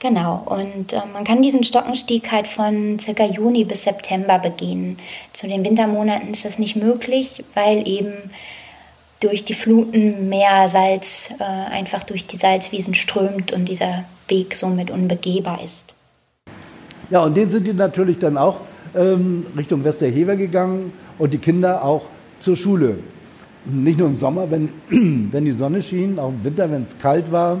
Genau, 0.00 0.42
und 0.44 0.92
äh, 0.92 1.00
man 1.12 1.24
kann 1.24 1.40
diesen 1.40 1.64
Stockenstieg 1.64 2.30
halt 2.30 2.48
von 2.48 2.98
circa 2.98 3.24
Juni 3.24 3.64
bis 3.64 3.84
September 3.84 4.38
begehen. 4.38 4.98
Zu 5.32 5.46
den 5.46 5.64
Wintermonaten 5.64 6.32
ist 6.32 6.44
das 6.44 6.58
nicht 6.58 6.76
möglich, 6.76 7.44
weil 7.54 7.88
eben 7.88 8.12
durch 9.20 9.44
die 9.44 9.54
Fluten 9.54 10.28
mehr 10.28 10.68
Salz 10.68 11.30
äh, 11.38 11.44
einfach 11.44 12.04
durch 12.04 12.26
die 12.26 12.36
Salzwiesen 12.36 12.94
strömt 12.94 13.52
und 13.52 13.66
dieser 13.66 14.04
Weg 14.28 14.54
somit 14.54 14.90
unbegehbar 14.90 15.62
ist. 15.62 15.94
Ja, 17.10 17.20
und 17.22 17.36
den 17.36 17.48
sind 17.48 17.66
die 17.66 17.72
natürlich 17.72 18.18
dann 18.18 18.36
auch 18.36 18.60
ähm, 18.96 19.46
Richtung 19.56 19.84
Westerhever 19.84 20.36
gegangen 20.36 20.92
und 21.18 21.32
die 21.32 21.38
Kinder 21.38 21.84
auch 21.84 22.06
zur 22.40 22.56
Schule. 22.56 22.98
Nicht 23.64 23.98
nur 23.98 24.08
im 24.08 24.16
Sommer, 24.16 24.50
wenn, 24.50 24.70
wenn 25.30 25.44
die 25.44 25.52
Sonne 25.52 25.82
schien, 25.82 26.18
auch 26.18 26.30
im 26.30 26.44
Winter, 26.44 26.70
wenn 26.70 26.82
es 26.82 26.98
kalt 26.98 27.30
war. 27.30 27.58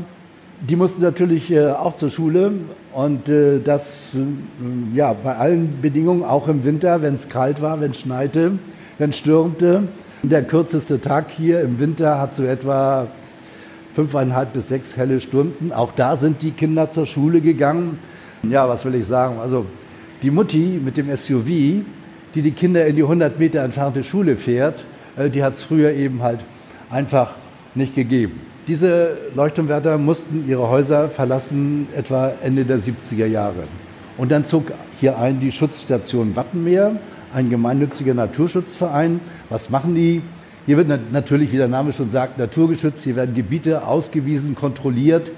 Die 0.60 0.74
mussten 0.74 1.02
natürlich 1.02 1.50
äh, 1.50 1.70
auch 1.70 1.94
zur 1.94 2.10
Schule 2.10 2.52
und 2.94 3.28
äh, 3.28 3.60
das 3.60 4.14
äh, 4.14 4.96
ja, 4.96 5.12
bei 5.12 5.36
allen 5.36 5.80
Bedingungen, 5.82 6.24
auch 6.24 6.48
im 6.48 6.64
Winter, 6.64 7.02
wenn 7.02 7.14
es 7.14 7.28
kalt 7.28 7.60
war, 7.60 7.80
wenn 7.80 7.90
es 7.90 8.00
schneite, 8.00 8.52
wenn 8.98 9.10
es 9.10 9.18
stürmte. 9.18 9.82
Der 10.22 10.42
kürzeste 10.42 11.00
Tag 11.00 11.30
hier 11.30 11.60
im 11.60 11.78
Winter 11.78 12.18
hat 12.20 12.34
so 12.34 12.42
etwa 12.42 13.06
fünfeinhalb 13.96 14.52
bis 14.52 14.68
sechs 14.68 14.98
helle 14.98 15.22
Stunden. 15.22 15.72
Auch 15.72 15.90
da 15.90 16.18
sind 16.18 16.42
die 16.42 16.50
Kinder 16.50 16.90
zur 16.90 17.06
Schule 17.06 17.40
gegangen. 17.40 17.98
Ja, 18.42 18.68
was 18.68 18.84
will 18.84 18.94
ich 18.94 19.06
sagen? 19.06 19.40
Also 19.40 19.64
die 20.22 20.30
Mutti 20.30 20.78
mit 20.84 20.98
dem 20.98 21.08
SUV, 21.16 21.46
die 21.46 22.42
die 22.42 22.50
Kinder 22.50 22.84
in 22.86 22.94
die 22.94 23.02
100 23.02 23.38
Meter 23.38 23.62
entfernte 23.62 24.04
Schule 24.04 24.36
fährt, 24.36 24.84
äh, 25.16 25.30
die 25.30 25.42
hat 25.42 25.54
es 25.54 25.62
früher 25.62 25.92
eben 25.92 26.20
halt 26.20 26.40
einfach 26.90 27.36
nicht 27.74 27.94
gegeben. 27.94 28.38
Diese 28.68 29.16
Leuchtturmwärter 29.34 29.96
mussten 29.96 30.44
ihre 30.46 30.68
Häuser 30.68 31.08
verlassen 31.08 31.88
etwa 31.96 32.32
Ende 32.42 32.66
der 32.66 32.78
70er 32.78 33.26
Jahre. 33.26 33.64
Und 34.18 34.30
dann 34.30 34.44
zog 34.44 34.72
hier 35.00 35.18
ein 35.18 35.40
die 35.40 35.52
Schutzstation 35.52 36.36
Wattenmeer, 36.36 36.96
ein 37.32 37.48
gemeinnütziger 37.48 38.12
Naturschutzverein. 38.12 39.20
Was 39.48 39.70
machen 39.70 39.94
die? 39.94 40.20
Hier 40.66 40.76
wird 40.76 41.12
natürlich, 41.12 41.52
wie 41.52 41.58
der 41.58 41.68
Name 41.68 41.92
schon 41.92 42.10
sagt, 42.10 42.38
naturgeschützt. 42.38 43.04
Hier 43.04 43.14
werden 43.14 43.36
Gebiete 43.36 43.86
ausgewiesen, 43.86 44.56
kontrolliert. 44.56 45.30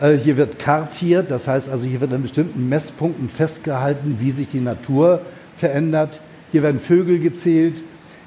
Äh, 0.00 0.16
hier 0.16 0.38
wird 0.38 0.58
kartiert, 0.58 1.30
das 1.30 1.46
heißt 1.46 1.68
also, 1.68 1.84
hier 1.84 2.00
wird 2.00 2.14
an 2.14 2.22
bestimmten 2.22 2.70
Messpunkten 2.70 3.28
festgehalten, 3.28 4.16
wie 4.18 4.30
sich 4.30 4.48
die 4.48 4.60
Natur 4.60 5.20
verändert. 5.58 6.20
Hier 6.52 6.62
werden 6.62 6.80
Vögel 6.80 7.18
gezählt, 7.18 7.82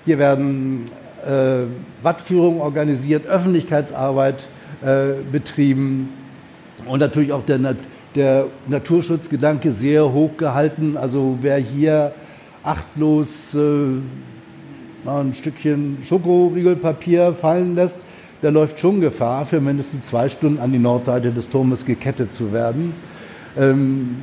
hier 0.06 0.20
werden 0.20 0.86
äh, 1.26 1.64
Wattführungen 2.04 2.62
organisiert, 2.62 3.26
Öffentlichkeitsarbeit 3.26 4.44
äh, 4.86 5.14
betrieben 5.32 6.10
und 6.86 7.00
natürlich 7.00 7.34
auch 7.34 7.46
der, 7.46 7.58
Nat 7.58 7.78
der 8.14 8.46
Naturschutzgedanke 8.68 9.72
sehr 9.72 10.14
hoch 10.14 10.38
gehalten. 10.38 10.96
Also 10.96 11.40
wer 11.42 11.58
hier 11.58 12.14
achtlos 12.64 13.56
äh, 13.56 14.00
ein 15.08 15.34
Stückchen 15.34 16.00
Schokoriegelpapier 16.08 17.34
fallen 17.34 17.76
lässt, 17.76 18.00
der 18.42 18.52
läuft 18.52 18.80
schon 18.80 19.02
Gefahr, 19.02 19.46
für 19.46 19.62
mindestens 19.62 20.06
zwei 20.06 20.30
Stunden 20.30 20.60
an 20.60 20.72
die 20.72 20.80
Nordseite 20.80 21.32
des 21.32 21.50
Turmes 21.50 21.86
gekettet 21.86 22.34
zu 22.34 22.54
werden. 22.54 22.94
Ähm, 23.58 24.18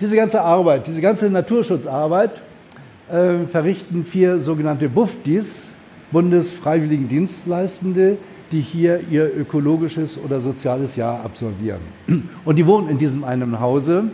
diese 0.00 0.16
ganze 0.16 0.40
Arbeit, 0.40 0.86
diese 0.86 1.00
ganze 1.00 1.30
Naturschutzarbeit 1.30 2.40
äh, 3.10 3.46
verrichten 3.50 4.04
vier 4.04 4.40
sogenannte 4.40 4.88
BUFDIs, 4.88 5.70
Bundesfreiwilligendienstleistende, 6.10 8.16
die 8.52 8.60
hier 8.60 9.00
ihr 9.10 9.30
ökologisches 9.36 10.18
oder 10.22 10.40
soziales 10.40 10.96
Jahr 10.96 11.24
absolvieren. 11.24 11.80
Und 12.44 12.56
die 12.56 12.66
wohnen 12.66 12.88
in 12.88 12.98
diesem 12.98 13.24
einen 13.24 13.60
Hause 13.60 14.04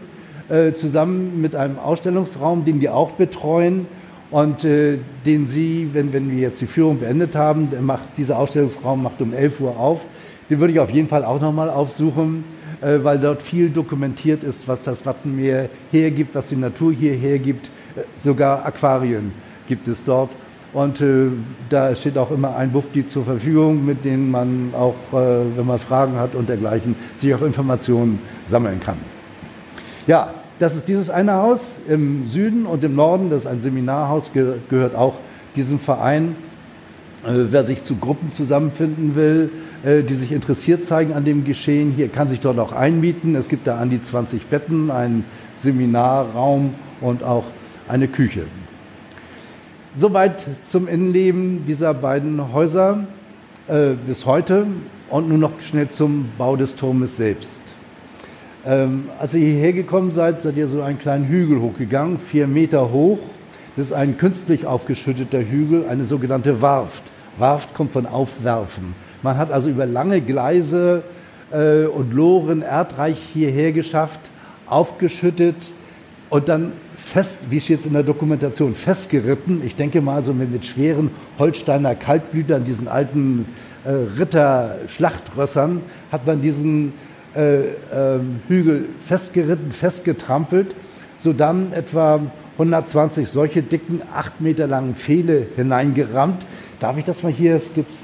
äh, 0.49 0.73
zusammen 0.73 1.41
mit 1.41 1.57
einem 1.57 1.79
Ausstellungsraum, 1.79 2.65
den 2.65 2.81
die 2.81 2.89
auch 2.89 3.13
betreuen 3.13 3.87
und 4.31 4.65
äh, 4.65 4.99
den 5.25 5.47
Sie, 5.47 5.89
wenn, 5.93 6.13
wenn 6.13 6.31
wir 6.31 6.39
jetzt 6.39 6.61
die 6.61 6.67
Führung 6.67 7.01
beendet 7.01 7.35
haben, 7.35 7.69
macht, 7.81 8.03
dieser 8.17 8.39
Ausstellungsraum 8.39 9.03
macht 9.03 9.21
um 9.23 9.33
11 9.33 9.61
Uhr 9.61 9.79
auf. 9.79 10.05
Den 10.51 10.61
würde 10.61 10.73
ich 10.73 10.81
auf 10.81 10.91
jeden 10.91 11.09
Fall 11.09 11.25
auch 11.25 11.41
nochmal 11.41 11.71
aufsuchen, 11.71 12.45
äh, 12.81 12.99
weil 13.03 13.19
dort 13.19 13.43
viel 13.43 13.71
dokumentiert 13.71 14.45
ist, 14.45 14.67
was 14.67 14.83
das 14.83 15.05
Wattenmeer 15.07 15.69
hergibt, 15.91 16.35
was 16.35 16.49
die 16.49 16.57
Natur 16.57 16.93
hier 16.93 17.15
hergibt. 17.15 17.71
Äh, 17.97 18.01
sogar 18.23 18.65
Aquarien 18.67 19.33
gibt 19.67 19.89
es 19.89 20.05
dort. 20.05 20.31
Und 20.75 21.01
äh, 21.01 21.29
da 21.71 21.95
steht 21.97 22.19
auch 22.19 22.31
immer 22.31 22.55
ein 22.55 22.71
Bufti 22.71 23.07
zur 23.07 23.25
Verfügung, 23.25 23.87
mit 23.87 24.05
dem 24.05 24.31
man 24.31 24.75
auch, 24.75 24.95
äh, 25.13 25.57
wenn 25.57 25.67
man 25.67 25.79
Fragen 25.79 26.19
hat 26.19 26.35
und 26.35 26.49
dergleichen, 26.49 26.95
sich 27.17 27.35
auch 27.35 27.41
Informationen 27.41 28.19
sammeln 28.47 28.79
kann. 28.79 28.99
Ja, 30.07 30.35
das 30.59 30.77
ist 30.77 30.89
dieses 30.89 31.11
eine 31.11 31.35
Haus 31.35 31.77
im 31.89 32.27
Süden 32.27 32.67
und 32.67 32.83
im 32.85 32.95
Norden, 32.95 33.31
das 33.31 33.43
ist 33.43 33.47
ein 33.47 33.61
Seminarhaus, 33.61 34.31
gehört 34.33 34.95
auch 34.95 35.15
diesem 35.57 35.79
Verein. 35.79 36.37
Äh, 37.25 37.51
wer 37.51 37.65
sich 37.65 37.83
zu 37.83 37.97
Gruppen 37.97 38.33
zusammenfinden 38.33 39.17
will, 39.17 39.51
äh, 39.85 40.03
die 40.03 40.15
sich 40.15 40.33
interessiert 40.33 40.85
zeigen 40.85 41.13
an 41.13 41.25
dem 41.25 41.45
Geschehen, 41.45 41.93
hier 41.93 42.09
kann 42.09 42.29
sich 42.29 42.41
dort 42.41 42.59
auch 42.59 42.73
einmieten. 42.73 43.35
Es 43.35 43.49
gibt 43.49 43.67
da 43.67 43.79
an 43.79 43.91
die 43.91 44.03
20 44.03 44.47
Betten, 44.47 44.91
einen 44.91 45.25
Seminarraum 45.57 46.75
und 47.01 47.25
auch 47.25 47.45
eine 47.89 48.07
Küche. 48.07 48.45
Soweit 49.97 50.47
zum 50.63 50.87
Innenleben 50.87 51.65
dieser 51.67 51.93
beiden 51.93 52.53
Häuser 52.53 53.05
äh, 53.67 53.95
bis 54.07 54.27
heute 54.27 54.67
und 55.11 55.29
nun 55.29 55.41
noch 55.41 55.61
schnell 55.61 55.89
zum 55.89 56.27
Bau 56.39 56.57
des 56.57 56.77
Turmes 56.77 57.17
selbst. 57.17 57.68
Ähm, 58.67 59.09
als 59.19 59.35
ihr 59.35 59.41
hierher 59.41 59.73
gekommen 59.73 60.11
seid, 60.11 60.43
seid 60.43 60.57
ihr 60.57 60.67
so 60.67 60.83
einen 60.83 60.99
kleinen 60.99 61.27
Hügel 61.27 61.61
hochgegangen, 61.61 62.19
vier 62.19 62.47
Meter 62.47 62.91
hoch. 62.91 63.19
Das 63.77 63.87
ist 63.87 63.93
ein 63.93 64.19
künstlich 64.19 64.67
aufgeschütteter 64.67 65.41
Hügel, 65.41 65.87
eine 65.89 66.05
sogenannte 66.05 66.61
Warft. 66.61 67.03
Warft 67.39 67.75
kommt 67.75 67.93
von 67.93 68.07
Aufwerfen. 68.07 68.95
Man 69.23 69.39
hat 69.39 69.53
also 69.53 69.69
über 69.69 69.87
lange 69.87 70.21
Gleise 70.21 71.03
äh, 71.53 71.85
und 71.85 72.13
Loren 72.13 72.63
erdreich 72.63 73.19
hierher 73.33 73.73
geschafft, 73.73 74.21
aufgeschüttet 74.67 75.57
und 76.31 76.49
dann 76.49 76.73
fest, 76.97 77.41
wie 77.51 77.61
steht 77.61 77.81
es 77.81 77.87
in 77.87 77.93
der 77.93 78.03
Dokumentation, 78.03 78.75
festgeritten. 78.75 79.63
Ich 79.65 79.77
denke 79.77 80.01
mal 80.01 80.23
so 80.23 80.35
mit, 80.35 80.51
mit 80.51 80.67
schweren 80.67 81.11
Holsteiner 81.39 81.95
Kaltblütern, 81.95 82.65
diesen 82.65 82.89
alten 82.89 83.47
äh, 83.85 83.91
Ritter-Schlachtrössern, 84.19 85.81
hat 86.13 86.27
man 86.27 86.43
diesen 86.43 86.93
äh, 87.39 87.61
äh, 87.61 88.21
Hügel 88.49 88.89
festgeritten, 88.99 89.71
festgetrampelt, 89.71 90.75
sodann 91.21 91.73
etwa 91.73 92.21
120 92.55 93.29
solche 93.29 93.63
dicken, 93.63 94.03
acht 94.13 94.41
Meter 94.41 94.67
langen 94.67 94.97
Pfähle 94.97 95.47
hineingerammt. 95.55 96.43
Darf 96.81 96.99
ich 96.99 97.05
das 97.05 97.23
mal 97.23 97.31
hier 97.31 97.61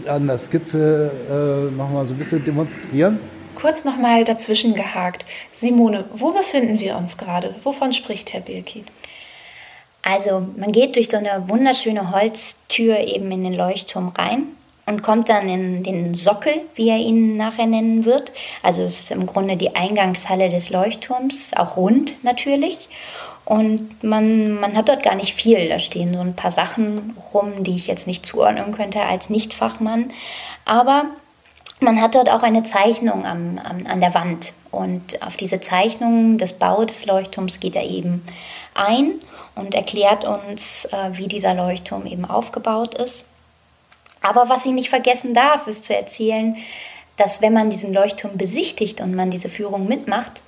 an 0.07 0.29
der 0.29 0.39
Skizze 0.39 1.11
äh, 1.29 1.77
noch 1.77 1.91
mal 1.91 2.07
so 2.07 2.15
ein 2.15 2.19
bisschen 2.19 2.45
demonstrieren? 2.45 3.19
Kurz 3.57 3.85
noch 3.85 3.97
mal 3.97 4.25
dazwischen 4.25 4.75
gehakt. 4.75 5.25
Simone, 5.53 6.05
wo 6.15 6.31
befinden 6.31 6.79
wir 6.79 6.97
uns 6.97 7.19
gerade? 7.19 7.57
Wovon 7.65 7.93
spricht 7.93 8.33
Herr 8.33 8.41
Birki? 8.41 8.85
Also 10.03 10.47
man 10.57 10.71
geht 10.71 10.95
durch 10.95 11.09
so 11.09 11.17
eine 11.17 11.49
wunderschöne 11.49 12.13
Holztür 12.13 12.99
eben 12.99 13.33
in 13.33 13.43
den 13.43 13.55
Leuchtturm 13.55 14.13
rein 14.17 14.47
und 14.87 15.03
kommt 15.03 15.29
dann 15.29 15.49
in 15.49 15.83
den 15.83 16.15
Sockel, 16.15 16.53
wie 16.75 16.91
er 16.91 16.99
ihn 16.99 17.37
nachher 17.37 17.67
nennen 17.67 18.05
wird. 18.05 18.33
Also 18.63 18.83
es 18.83 19.01
ist 19.01 19.11
im 19.11 19.27
Grunde 19.27 19.57
die 19.57 19.75
Eingangshalle 19.75 20.51
des 20.51 20.71
Leuchtturms, 20.71 21.53
auch 21.57 21.77
rund 21.77 22.23
natürlich. 22.23 22.89
Und 23.45 24.03
man, 24.03 24.59
man 24.59 24.77
hat 24.77 24.89
dort 24.89 25.03
gar 25.03 25.15
nicht 25.15 25.35
viel. 25.35 25.69
Da 25.69 25.79
stehen 25.79 26.15
so 26.15 26.21
ein 26.21 26.37
paar 26.37 26.51
Sachen 26.51 27.15
rum, 27.33 27.63
die 27.63 27.77
ich 27.77 27.87
jetzt 27.87 28.07
nicht 28.07 28.25
zuordnen 28.25 28.73
könnte 28.73 29.03
als 29.03 29.29
Nichtfachmann. 29.29 30.11
Aber 30.65 31.07
man 31.81 32.01
hat 32.01 32.15
dort 32.15 32.31
auch 32.31 32.43
eine 32.43 32.63
Zeichnung 32.63 33.27
am, 33.27 33.59
am, 33.59 33.87
an 33.87 34.01
der 34.01 34.15
Wand. 34.15 34.55
Und 34.71 35.23
auf 35.23 35.37
diese 35.37 35.61
Zeichnung 35.61 36.39
des 36.39 36.55
Bau 36.55 36.85
des 36.85 37.07
Leuchtturms 37.07 37.61
geht 37.61 37.77
er 37.77 37.85
eben 37.85 38.25
ein 38.75 39.13
und 39.55 39.75
erklärt 39.75 40.25
uns, 40.25 40.87
äh, 40.87 41.11
wie 41.13 41.29
dieser 41.29 41.55
Leuchtturm 41.55 42.07
eben 42.07 42.25
aufgebaut 42.25 42.95
ist. 42.95 43.27
Aber 44.25 44.49
was 44.49 44.65
ich 44.65 44.73
nicht 44.73 44.89
vergessen 44.89 45.35
darf, 45.35 45.67
ist 45.67 45.85
zu 45.85 45.95
erzählen, 45.95 46.57
dass 47.19 47.43
wenn 47.43 47.53
man 47.53 47.69
diesen 47.69 47.93
Leuchtturm 47.93 48.39
besichtigt 48.39 49.03
und 49.03 49.15
man 49.15 49.31
diese 49.31 49.51
Führung 49.51 49.87
mitmacht, 49.87 50.43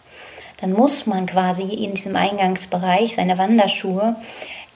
dann 0.63 0.73
muss 0.73 1.07
man 1.07 1.27
quasi 1.27 1.63
in 1.63 1.93
diesem 1.93 2.17
Eingangsbereich 2.17 3.15
seine 3.15 3.37
Wanderschuhe 3.37 4.17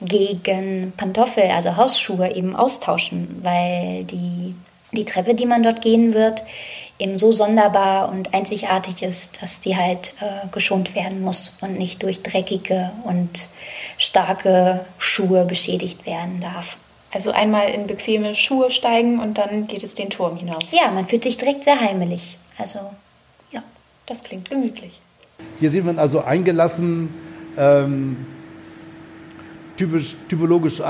gegen 0.01 0.93
Pantoffel, 0.95 1.45
also 1.49 1.75
Hausschuhe 1.77 2.31
eben 2.31 2.55
austauschen, 2.55 3.39
weil 3.41 4.03
die 4.03 4.53
die 4.93 5.05
Treppe, 5.05 5.33
die 5.33 5.45
man 5.45 5.63
dort 5.63 5.81
gehen 5.81 6.13
wird, 6.13 6.43
eben 6.99 7.17
so 7.17 7.31
sonderbar 7.31 8.09
und 8.09 8.33
einzigartig 8.33 9.01
ist, 9.01 9.41
dass 9.41 9.61
die 9.61 9.77
halt 9.77 10.13
äh, 10.19 10.47
geschont 10.51 10.95
werden 10.95 11.21
muss 11.21 11.57
und 11.61 11.77
nicht 11.77 12.03
durch 12.03 12.21
dreckige 12.21 12.91
und 13.05 13.47
starke 13.97 14.85
Schuhe 14.97 15.45
beschädigt 15.45 16.05
werden 16.05 16.41
darf. 16.41 16.77
Also 17.13 17.31
einmal 17.31 17.69
in 17.69 17.87
bequeme 17.87 18.35
Schuhe 18.35 18.71
steigen 18.71 19.19
und 19.19 19.37
dann 19.37 19.67
geht 19.67 19.83
es 19.83 19.95
den 19.95 20.09
Turm 20.09 20.37
hinauf. 20.37 20.63
Ja, 20.71 20.91
man 20.91 21.05
fühlt 21.05 21.23
sich 21.23 21.37
direkt 21.37 21.65
sehr 21.65 21.79
heimelig. 21.79 22.37
Also, 22.57 22.79
ja. 23.51 23.61
Das 24.05 24.23
klingt 24.23 24.49
gemütlich. 24.49 24.99
Hier 25.59 25.71
sieht 25.71 25.85
man 25.85 25.99
also 25.99 26.21
eingelassen, 26.21 27.09
ähm, 27.57 28.17
typisch, 29.77 30.15
typologisch 30.29 30.81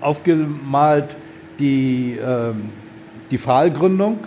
aufgemalt 0.00 1.16
die, 1.58 2.18
ähm, 2.22 2.70
die 3.30 3.38
Pfahlgründung. 3.38 4.18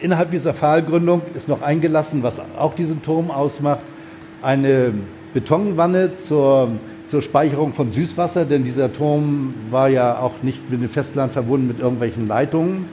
Innerhalb 0.00 0.30
dieser 0.30 0.52
Pfahlgründung 0.52 1.22
ist 1.34 1.48
noch 1.48 1.62
eingelassen, 1.62 2.22
was 2.22 2.40
auch 2.58 2.74
diesen 2.74 3.02
Turm 3.02 3.30
ausmacht, 3.30 3.82
eine 4.42 4.92
Betonwanne 5.32 6.16
zur, 6.16 6.70
zur 7.12 7.20
Speicherung 7.20 7.74
von 7.74 7.90
Süßwasser, 7.90 8.46
denn 8.46 8.64
dieser 8.64 8.90
Turm 8.90 9.52
war 9.68 9.90
ja 9.90 10.18
auch 10.18 10.32
nicht 10.40 10.70
mit 10.70 10.80
dem 10.80 10.88
Festland 10.88 11.30
verbunden 11.30 11.66
mit 11.66 11.78
irgendwelchen 11.78 12.26
Leitungen. 12.26 12.86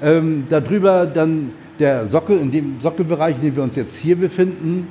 Ähm, 0.00 0.44
darüber 0.48 1.06
dann 1.06 1.50
der 1.80 2.06
Sockel, 2.06 2.38
in 2.38 2.52
dem 2.52 2.76
Sockelbereich, 2.80 3.34
in 3.34 3.42
dem 3.42 3.56
wir 3.56 3.64
uns 3.64 3.74
jetzt 3.74 3.96
hier 3.96 4.14
befinden, 4.14 4.86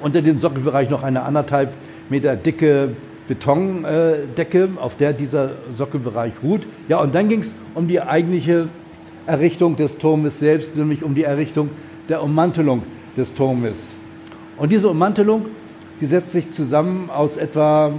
unter 0.00 0.22
dem 0.22 0.38
Sockelbereich 0.38 0.88
noch 0.88 1.02
eine 1.02 1.24
anderthalb 1.24 1.74
Meter 2.08 2.36
dicke 2.36 2.96
Betondecke, 3.28 4.70
auf 4.80 4.96
der 4.96 5.12
dieser 5.12 5.50
Sockelbereich 5.76 6.32
ruht. 6.42 6.62
Ja, 6.88 7.00
und 7.00 7.14
dann 7.14 7.28
ging 7.28 7.40
es 7.40 7.54
um 7.74 7.86
die 7.86 8.00
eigentliche 8.00 8.68
Errichtung 9.26 9.76
des 9.76 9.98
Turmes 9.98 10.38
selbst, 10.38 10.74
nämlich 10.74 11.02
um 11.02 11.14
die 11.14 11.24
Errichtung 11.24 11.68
der 12.08 12.22
Ummantelung 12.22 12.82
des 13.14 13.34
Turmes. 13.34 13.88
Und 14.56 14.72
diese 14.72 14.88
Ummantelung, 14.88 15.44
die 16.00 16.06
setzt 16.06 16.32
sich 16.32 16.50
zusammen 16.52 17.10
aus 17.10 17.36
etwa 17.36 17.92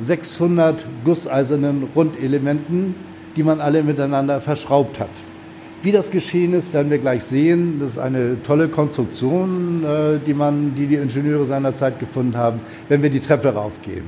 600 0.00 0.84
gusseisernen 1.04 1.88
Rundelementen, 1.94 2.94
die 3.36 3.42
man 3.42 3.60
alle 3.60 3.82
miteinander 3.82 4.40
verschraubt 4.40 4.98
hat. 4.98 5.10
Wie 5.82 5.90
das 5.90 6.10
geschehen 6.10 6.54
ist, 6.54 6.72
werden 6.72 6.90
wir 6.90 6.98
gleich 6.98 7.24
sehen. 7.24 7.78
Das 7.80 7.90
ist 7.90 7.98
eine 7.98 8.36
tolle 8.44 8.68
Konstruktion, 8.68 9.84
äh, 9.84 10.18
die, 10.24 10.34
man, 10.34 10.74
die 10.76 10.86
die 10.86 10.94
Ingenieure 10.94 11.44
seinerzeit 11.44 11.98
gefunden 11.98 12.36
haben, 12.36 12.60
wenn 12.88 13.02
wir 13.02 13.10
die 13.10 13.20
Treppe 13.20 13.48
raufgehen. 13.48 14.04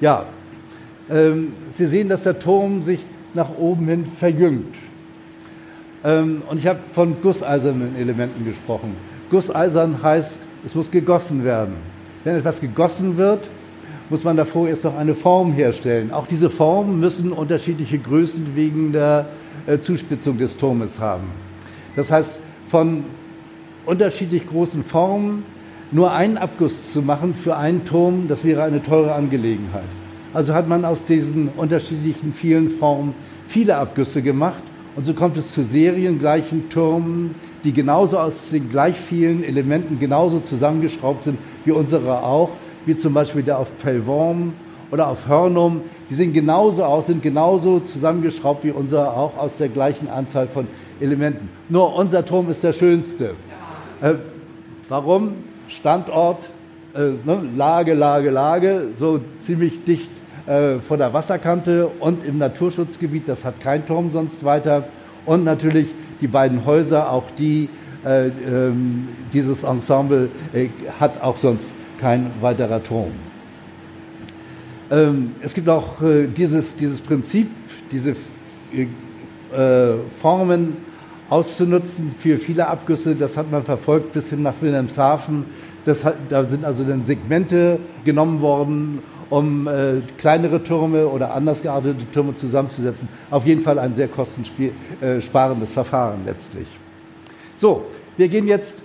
Ja, 0.00 0.24
ähm, 1.10 1.52
Sie 1.72 1.86
sehen, 1.86 2.08
dass 2.08 2.22
der 2.22 2.38
Turm 2.38 2.82
sich 2.82 3.00
nach 3.34 3.50
oben 3.58 3.86
hin 3.86 4.06
verjüngt. 4.06 4.74
Ähm, 6.04 6.42
und 6.48 6.58
ich 6.58 6.66
habe 6.66 6.78
von 6.92 7.20
gusseisernen 7.20 7.96
Elementen 7.96 8.44
gesprochen. 8.46 8.96
Gusseisern 9.30 10.02
heißt, 10.02 10.40
es 10.64 10.74
muss 10.74 10.90
gegossen 10.90 11.44
werden. 11.44 11.74
Wenn 12.24 12.36
etwas 12.36 12.60
gegossen 12.60 13.16
wird, 13.16 13.48
muss 14.10 14.24
man 14.24 14.36
davor 14.36 14.68
erst 14.68 14.84
noch 14.84 14.96
eine 14.96 15.14
Form 15.14 15.52
herstellen. 15.52 16.12
Auch 16.12 16.26
diese 16.26 16.50
Formen 16.50 17.00
müssen 17.00 17.32
unterschiedliche 17.32 17.98
Größen 17.98 18.54
wegen 18.56 18.92
der 18.92 19.26
äh, 19.66 19.78
Zuspitzung 19.78 20.36
des 20.36 20.56
Turmes 20.56 20.98
haben. 20.98 21.24
Das 21.96 22.10
heißt, 22.10 22.40
von 22.68 23.04
unterschiedlich 23.86 24.46
großen 24.48 24.84
Formen 24.84 25.44
nur 25.92 26.12
einen 26.12 26.38
Abguss 26.38 26.92
zu 26.92 27.02
machen 27.02 27.34
für 27.34 27.56
einen 27.56 27.84
Turm, 27.84 28.26
das 28.28 28.44
wäre 28.44 28.62
eine 28.62 28.82
teure 28.82 29.14
Angelegenheit. 29.14 29.82
Also 30.32 30.54
hat 30.54 30.68
man 30.68 30.84
aus 30.84 31.04
diesen 31.04 31.48
unterschiedlichen 31.56 32.32
vielen 32.34 32.70
Formen 32.70 33.14
viele 33.48 33.76
Abgüsse 33.76 34.22
gemacht 34.22 34.62
und 34.94 35.04
so 35.04 35.14
kommt 35.14 35.36
es 35.36 35.52
zu 35.52 35.64
seriengleichen 35.64 36.68
Türmen, 36.68 37.34
die 37.64 37.72
genauso 37.72 38.18
aus 38.18 38.50
den 38.50 38.70
gleich 38.70 38.96
vielen 38.96 39.44
Elementen 39.44 39.98
genauso 39.98 40.40
zusammengeschraubt 40.40 41.24
sind 41.24 41.38
wie 41.64 41.72
unsere 41.72 42.22
auch, 42.22 42.50
wie 42.86 42.96
zum 42.96 43.12
Beispiel 43.12 43.42
der 43.42 43.58
auf 43.58 43.68
Pellworm 43.78 44.54
oder 44.90 45.08
auf 45.08 45.28
Hörnum. 45.28 45.82
Die 46.08 46.14
sehen 46.14 46.32
genauso 46.32 46.84
aus, 46.84 47.06
sind 47.06 47.22
genauso 47.22 47.80
zusammengeschraubt 47.80 48.64
wie 48.64 48.70
unsere 48.70 49.10
auch 49.10 49.36
aus 49.36 49.56
der 49.58 49.68
gleichen 49.68 50.08
Anzahl 50.08 50.48
von 50.48 50.66
Elementen. 51.00 51.48
Nur 51.68 51.94
unser 51.94 52.24
Turm 52.24 52.50
ist 52.50 52.64
der 52.64 52.72
schönste. 52.72 53.34
Äh, 54.00 54.14
warum? 54.88 55.32
Standort, 55.68 56.48
äh, 56.94 57.10
ne, 57.24 57.42
Lage, 57.56 57.94
Lage, 57.94 58.30
Lage, 58.30 58.88
so 58.98 59.20
ziemlich 59.40 59.84
dicht 59.84 60.10
äh, 60.46 60.78
vor 60.78 60.96
der 60.96 61.12
Wasserkante 61.12 61.88
und 62.00 62.24
im 62.24 62.38
Naturschutzgebiet, 62.38 63.28
das 63.28 63.44
hat 63.44 63.60
kein 63.60 63.86
Turm 63.86 64.10
sonst 64.10 64.44
weiter. 64.44 64.84
Und 65.26 65.44
natürlich 65.44 65.88
die 66.20 66.26
beiden 66.26 66.64
Häuser, 66.64 67.10
auch 67.10 67.24
die, 67.38 67.68
äh, 68.04 68.28
ähm, 68.28 69.08
dieses 69.32 69.62
Ensemble 69.62 70.28
äh, 70.52 70.68
hat 70.98 71.22
auch 71.22 71.36
sonst 71.36 71.72
kein 72.00 72.30
weiterer 72.40 72.82
Turm. 72.82 73.12
Ähm, 74.90 75.32
es 75.40 75.54
gibt 75.54 75.68
auch 75.68 76.02
äh, 76.02 76.26
dieses, 76.26 76.76
dieses 76.76 77.00
Prinzip, 77.00 77.48
diese 77.92 78.10
äh, 78.10 79.94
Formen 80.20 80.76
auszunutzen 81.28 82.12
für 82.18 82.38
viele 82.38 82.66
Abgüsse. 82.66 83.14
Das 83.14 83.36
hat 83.36 83.50
man 83.50 83.64
verfolgt 83.64 84.12
bis 84.12 84.30
hin 84.30 84.42
nach 84.42 84.54
Wilhelmshaven. 84.60 85.44
Das 85.84 86.04
da 86.28 86.44
sind 86.44 86.64
also 86.64 86.84
dann 86.84 87.04
Segmente 87.04 87.78
genommen 88.04 88.40
worden, 88.40 88.98
um 89.30 89.66
äh, 89.68 90.00
kleinere 90.18 90.62
Türme 90.62 91.06
oder 91.06 91.32
anders 91.32 91.62
geartete 91.62 92.04
Türme 92.12 92.34
zusammenzusetzen. 92.34 93.08
Auf 93.30 93.46
jeden 93.46 93.62
Fall 93.62 93.78
ein 93.78 93.94
sehr 93.94 94.08
kostensparendes 94.08 95.70
Verfahren 95.70 96.20
letztlich. 96.26 96.66
So, 97.56 97.84
wir 98.16 98.28
gehen 98.28 98.48
jetzt 98.48 98.82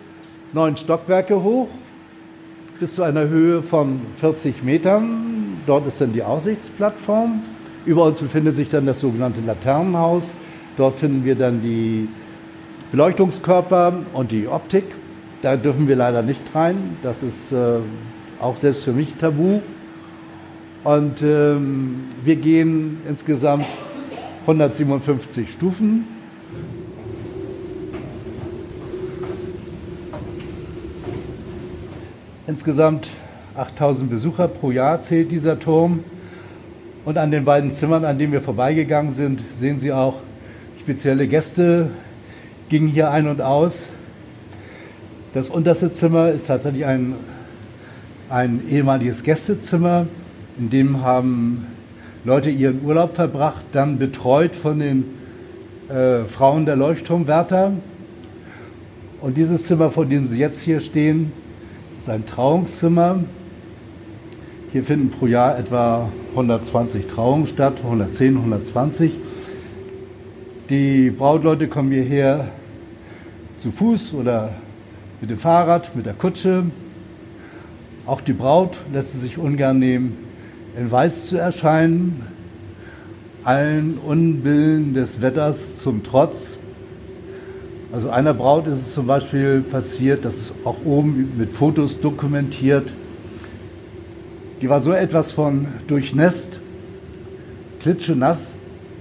neun 0.54 0.78
Stockwerke 0.78 1.42
hoch 1.42 1.68
bis 2.80 2.96
zu 2.96 3.04
einer 3.04 3.28
Höhe 3.28 3.64
von 3.64 4.02
40 4.20 4.64
Metern. 4.64 5.58
Dort 5.66 5.88
ist 5.88 6.00
dann 6.02 6.14
die 6.14 6.24
Aussichtsplattform. 6.24 7.42
Über 7.86 8.04
uns 8.04 8.20
befindet 8.20 8.56
sich 8.56 8.70
dann 8.70 8.86
das 8.86 9.00
sogenannte 9.00 9.42
Laternenhaus. 9.42 10.24
Dort 10.78 11.00
finden 11.00 11.24
wir 11.24 11.36
dann 11.36 11.62
die 11.62 12.10
Beleuchtungskörper 12.92 13.94
und 14.14 14.32
die 14.32 14.48
Optik. 14.48 14.84
Da 15.42 15.56
dürfen 15.56 15.88
wir 15.88 15.96
leider 15.96 16.22
nicht 16.22 16.42
rein. 16.54 16.98
Das 17.02 17.24
ist 17.24 17.52
äh, 17.52 17.80
auch 18.42 18.58
selbst 18.58 18.84
für 18.84 18.92
mich 18.92 19.14
tabu. 19.20 19.62
Und 20.86 21.24
ähm, 21.24 22.04
wir 22.24 22.36
gehen 22.36 23.00
insgesamt 23.10 23.66
157 24.42 25.50
Stufen. 25.50 26.06
Insgesamt 32.46 33.10
8000 33.56 34.12
Besucher 34.12 34.48
pro 34.48 34.70
Jahr 34.70 35.02
zählt 35.02 35.32
dieser 35.32 35.58
Turm. 35.58 36.04
Und 37.04 37.18
an 37.18 37.32
den 37.32 37.46
beiden 37.46 37.72
Zimmern, 37.72 38.06
an 38.06 38.20
denen 38.20 38.32
wir 38.32 38.42
vorbeigegangen 38.42 39.16
sind, 39.16 39.42
sehen 39.60 39.80
Sie 39.80 39.92
auch 39.92 40.20
spezielle 40.82 41.28
Gäste, 41.28 41.90
gingen 42.70 42.90
hier 42.90 43.10
ein 43.10 43.28
und 43.28 43.42
aus. 43.42 43.90
Das 45.34 45.50
unterste 45.50 45.92
Zimmer 45.92 46.30
ist 46.30 46.46
tatsächlich 46.46 46.86
ein, 46.86 47.16
ein 48.30 48.62
ehemaliges 48.70 49.24
Gästezimmer. 49.24 50.06
In 50.58 50.70
dem 50.70 51.02
haben 51.02 51.68
Leute 52.24 52.50
ihren 52.50 52.86
Urlaub 52.86 53.14
verbracht, 53.16 53.66
dann 53.74 54.00
betreut 54.00 54.56
von 54.56 54.80
den 54.80 55.04
äh, 55.90 56.24
Frauen 56.24 56.66
der 56.66 56.78
Leuchtturmwärter. 56.78 57.74
Und 59.20 59.36
dieses 59.36 59.66
Zimmer, 59.66 59.90
vor 59.90 60.06
dem 60.06 60.28
Sie 60.28 60.38
jetzt 60.38 60.62
hier 60.62 60.80
stehen, 60.80 61.34
ist 62.00 62.10
ein 62.10 62.26
Trauungszimmer. 62.26 63.20
Hier 64.72 64.84
finden 64.86 65.10
pro 65.10 65.28
Jahr 65.28 65.60
etwa 65.60 66.10
120 66.32 67.08
Trauungen 67.08 67.48
statt, 67.48 67.74
110, 67.84 68.38
120. 68.38 69.12
Die 70.70 71.10
Brautleute 71.10 71.68
kommen 71.68 71.92
hierher 71.92 72.48
zu 73.60 73.72
Fuß 73.72 74.14
oder 74.14 74.54
mit 75.20 75.30
dem 75.30 75.38
Fahrrad, 75.38 75.94
mit 75.98 76.06
der 76.06 76.14
Kutsche. 76.14 76.64
Auch 78.06 78.22
die 78.22 78.34
Braut 78.34 78.78
lässt 78.94 79.16
es 79.16 79.22
sich 79.22 79.38
ungern 79.38 79.80
nehmen, 79.80 80.25
in 80.78 80.92
Weiß 80.92 81.28
zu 81.28 81.38
erscheinen. 81.38 82.22
Allen 83.44 83.98
Unbillen 84.06 84.94
des 84.94 85.22
Wetters 85.22 85.80
zum 85.80 86.04
Trotz. 86.04 86.58
Also 87.94 88.10
einer 88.10 88.34
Braut 88.34 88.68
ist 88.68 88.78
es 88.80 88.94
zum 88.94 89.08
Beispiel 89.08 89.62
passiert, 89.62 90.26
das 90.26 90.36
ist 90.36 90.54
auch 90.66 90.78
oben 90.84 91.34
mit 91.38 91.52
Fotos 91.52 92.02
dokumentiert. 92.02 92.92
Die 94.62 94.70
war 94.70 94.82
so 94.82 94.92
etwas 94.92 95.32
von 95.32 95.68
durchnässt, 95.88 96.60
klitschenass, 97.80 98.56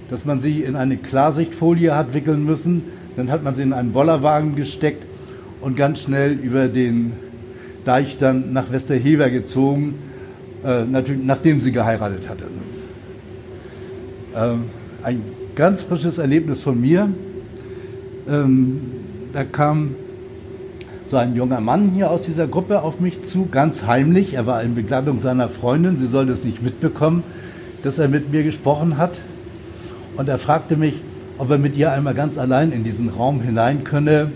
dass 0.09 0.25
man 0.25 0.39
sie 0.39 0.61
in 0.61 0.75
eine 0.75 0.97
Klarsichtfolie 0.97 1.95
hat 1.95 2.13
wickeln 2.13 2.45
müssen. 2.45 2.83
Dann 3.17 3.31
hat 3.31 3.43
man 3.43 3.55
sie 3.55 3.63
in 3.63 3.73
einen 3.73 3.91
Bollerwagen 3.91 4.55
gesteckt 4.55 5.03
und 5.59 5.75
ganz 5.75 6.01
schnell 6.01 6.33
über 6.33 6.67
den 6.67 7.13
Deich 7.83 8.17
dann 8.17 8.53
nach 8.53 8.71
Westerhever 8.71 9.29
gezogen, 9.29 9.95
natürlich 10.65 11.23
nachdem 11.23 11.59
sie 11.59 11.71
geheiratet 11.71 12.27
hatte. 12.27 12.45
Ähm, 14.35 14.63
ein 15.03 15.21
ganz 15.55 15.83
frisches 15.83 16.17
Erlebnis 16.17 16.61
von 16.61 16.79
mir. 16.81 17.09
Ähm, 18.27 18.81
da 19.31 19.43
kam 19.43 19.95
so 21.05 21.17
ein 21.17 21.35
junger 21.35 21.61
Mann 21.61 21.91
hier 21.93 22.09
aus 22.09 22.23
dieser 22.23 22.47
Gruppe 22.47 22.81
auf 22.81 22.99
mich 22.99 23.23
zu, 23.23 23.47
ganz 23.51 23.85
heimlich. 23.85 24.33
Er 24.33 24.47
war 24.47 24.63
in 24.63 24.73
Begleitung 24.73 25.19
seiner 25.19 25.49
Freundin. 25.49 25.97
Sie 25.97 26.07
sollte 26.07 26.31
es 26.31 26.43
nicht 26.43 26.63
mitbekommen, 26.63 27.23
dass 27.83 27.99
er 27.99 28.07
mit 28.07 28.31
mir 28.31 28.43
gesprochen 28.43 28.97
hat. 28.97 29.19
Und 30.17 30.27
er 30.27 30.39
fragte 30.39 30.75
mich, 30.75 30.99
ob 31.37 31.51
er 31.51 31.59
mit 31.59 31.77
ihr 31.77 31.91
einmal 31.91 32.15
ganz 32.15 32.39
allein 32.39 32.71
in 32.71 32.83
diesen 32.83 33.09
Raum 33.09 33.41
hinein 33.41 33.83
könne. 33.83 34.31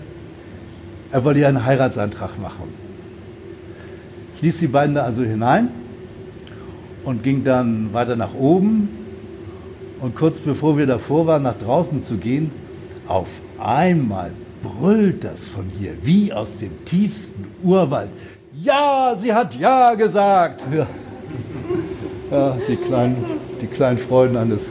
Er 1.10 1.24
wollte 1.24 1.40
ihr 1.40 1.48
einen 1.48 1.64
Heiratsantrag 1.64 2.38
machen. 2.40 2.68
Ich 4.36 4.42
ließ 4.42 4.58
die 4.58 4.68
beiden 4.68 4.94
da 4.94 5.02
also 5.02 5.24
hinein 5.24 5.70
und 7.04 7.22
ging 7.22 7.44
dann 7.44 7.92
weiter 7.92 8.16
nach 8.16 8.34
oben. 8.34 8.88
Und 10.00 10.16
kurz 10.16 10.38
bevor 10.38 10.78
wir 10.78 10.86
davor 10.86 11.26
waren, 11.26 11.42
nach 11.42 11.56
draußen 11.56 12.00
zu 12.00 12.16
gehen, 12.16 12.50
auf 13.06 13.28
einmal 13.58 14.30
brüllt 14.62 15.24
das 15.24 15.46
von 15.46 15.70
hier, 15.78 15.92
wie 16.02 16.32
aus 16.32 16.58
dem 16.58 16.84
tiefsten 16.84 17.46
Urwald. 17.62 18.10
Ja, 18.62 19.14
sie 19.18 19.32
hat 19.32 19.54
Ja 19.54 19.94
gesagt. 19.94 20.62
Ja, 20.72 20.86
ja 22.30 22.56
die, 22.68 22.76
kleinen, 22.76 23.24
die 23.60 23.66
kleinen 23.66 23.98
Freuden 23.98 24.36
eines 24.36 24.70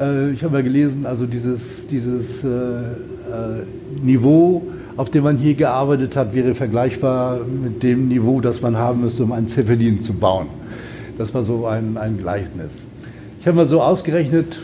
Äh, 0.00 0.30
ich 0.30 0.44
habe 0.44 0.58
ja 0.58 0.62
gelesen, 0.62 1.06
also 1.06 1.26
dieses, 1.26 1.88
dieses 1.88 2.44
äh, 2.44 2.48
äh, 2.48 4.02
Niveau, 4.02 4.62
auf 4.96 5.10
dem 5.10 5.24
man 5.24 5.36
hier 5.36 5.54
gearbeitet 5.54 6.16
hat, 6.16 6.34
wäre 6.34 6.54
vergleichbar 6.54 7.40
mit 7.44 7.82
dem 7.82 8.08
Niveau, 8.08 8.40
das 8.40 8.62
man 8.62 8.76
haben 8.76 9.02
müsste, 9.02 9.24
um 9.24 9.32
einen 9.32 9.48
Zeppelin 9.48 10.00
zu 10.00 10.12
bauen. 10.12 10.46
Das 11.18 11.34
war 11.34 11.42
so 11.42 11.66
ein, 11.66 11.96
ein 11.96 12.18
Gleichnis. 12.18 12.82
Ich 13.40 13.46
habe 13.46 13.56
mal 13.56 13.66
so 13.66 13.80
ausgerechnet, 13.80 14.58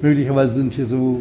möglicherweise 0.00 0.54
sind 0.54 0.72
hier 0.72 0.86
so 0.86 1.20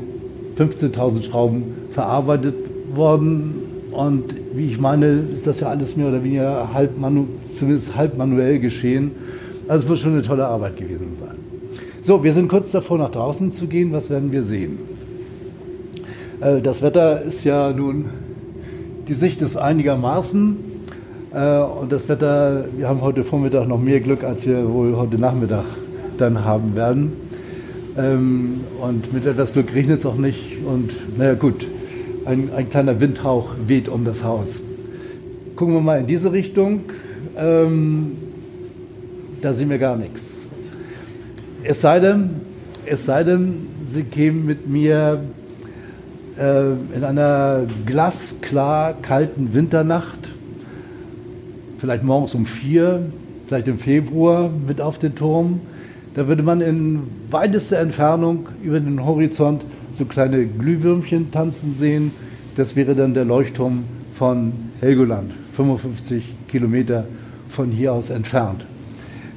15.000 0.58 1.23
Schrauben 1.23 1.63
verarbeitet 1.91 2.56
worden. 2.93 3.69
Und 3.91 4.36
wie 4.54 4.67
ich 4.67 4.80
meine, 4.80 5.23
ist 5.34 5.47
das 5.47 5.62
ja 5.62 5.69
alles 5.69 5.95
mehr 5.97 6.08
oder 6.08 6.23
weniger 6.23 6.73
halb 6.73 6.99
manu 6.99 7.28
zumindest 7.52 7.95
halb 7.95 8.17
manuell 8.17 8.60
geschehen. 8.60 9.12
Also 9.67 9.84
es 9.84 9.89
wird 9.89 9.99
schon 9.99 10.13
eine 10.13 10.21
tolle 10.21 10.45
Arbeit 10.45 10.78
gewesen 10.78 11.15
sein. 11.19 11.36
So, 12.04 12.23
wir 12.23 12.34
sind 12.34 12.47
kurz 12.47 12.71
davor, 12.71 12.97
nach 12.97 13.12
draußen 13.12 13.52
zu 13.52 13.67
gehen. 13.67 13.91
Was 13.91 14.10
werden 14.10 14.32
wir 14.32 14.43
sehen? 14.43 14.80
Äh, 16.41 16.62
das 16.62 16.82
Wetter 16.82 17.21
ist 17.21 17.43
ja 17.43 17.71
nun, 17.71 18.06
die 19.08 19.13
Sicht 19.13 19.41
ist 19.41 19.58
einigermaßen. 19.58 20.58
Äh, 21.34 21.60
und 21.60 21.91
das 21.91 22.08
Wetter, 22.10 22.65
wir 22.78 22.88
haben 22.88 23.02
heute 23.02 23.23
Vormittag 23.23 23.67
noch 23.67 23.80
mehr 23.80 23.99
Glück, 23.99 24.23
als 24.23 24.45
wir 24.45 24.71
wohl 24.71 24.95
heute 24.95 25.17
Nachmittag 25.17 25.65
dann 26.17 26.45
haben 26.45 26.75
werden. 26.75 27.13
Ähm, 27.97 28.62
und 28.82 29.13
mit 29.13 29.25
etwas 29.25 29.54
Glück 29.54 29.73
regnet 29.73 29.99
es 29.99 30.06
auch 30.06 30.17
nicht. 30.17 30.58
Und 30.65 30.91
naja, 31.17 31.34
gut, 31.34 31.65
ein, 32.30 32.52
ein, 32.56 32.70
kleiner 32.70 33.00
Windhauch 33.00 33.50
weht 33.65 33.89
um 33.89 34.06
das 34.06 34.24
Haus. 34.24 34.62
Gucken 35.56 35.74
wir 35.74 35.82
mal 35.82 36.00
in 36.00 36.06
diese 36.06 36.32
Richtung. 36.32 36.82
Ähm, 37.36 38.18
da 39.42 39.54
sehen 39.54 39.70
wir 39.70 39.80
gar 39.80 39.96
nichts. 39.96 40.46
Es 41.63 41.82
sei 41.82 42.00
denn, 42.00 42.30
es 42.86 43.06
sei 43.06 43.24
denn, 43.24 43.68
Sie 43.88 44.04
kämen 44.04 44.46
mit 44.46 44.70
mir 44.70 45.22
äh, 46.38 46.96
in 46.96 47.04
einer 47.04 47.63
glasklar 47.88 48.94
kalten 49.02 49.56
Winternacht, 49.56 50.30
vielleicht 51.80 52.04
morgens 52.04 52.36
um 52.36 52.46
vier, 52.46 53.02
vielleicht 53.48 53.68
im 53.68 53.80
Februar 53.80 54.52
mit 54.68 54.82
auf 54.82 55.00
den 55.00 55.15
Turm. 55.15 55.62
Da 56.13 56.28
würde 56.28 56.44
man 56.44 56.62
in 56.62 57.02
weitester 57.32 57.80
Entfernung 57.80 58.50
über 58.62 58.80
den 58.80 59.04
Horizont 59.04 59.63
so 59.91 60.06
kleine 60.06 60.45
Glühwürmchen 60.45 61.32
tanzen 61.32 61.75
sehen. 61.75 62.12
Das 62.56 62.75
wäre 62.75 62.95
dann 62.95 63.13
der 63.13 63.25
Leuchtturm 63.25 63.84
von 64.13 64.52
Helgoland, 64.82 65.32
55 65.54 66.23
Kilometer 66.47 67.06
von 67.49 67.71
hier 67.71 67.93
aus 67.93 68.10
entfernt. 68.10 68.65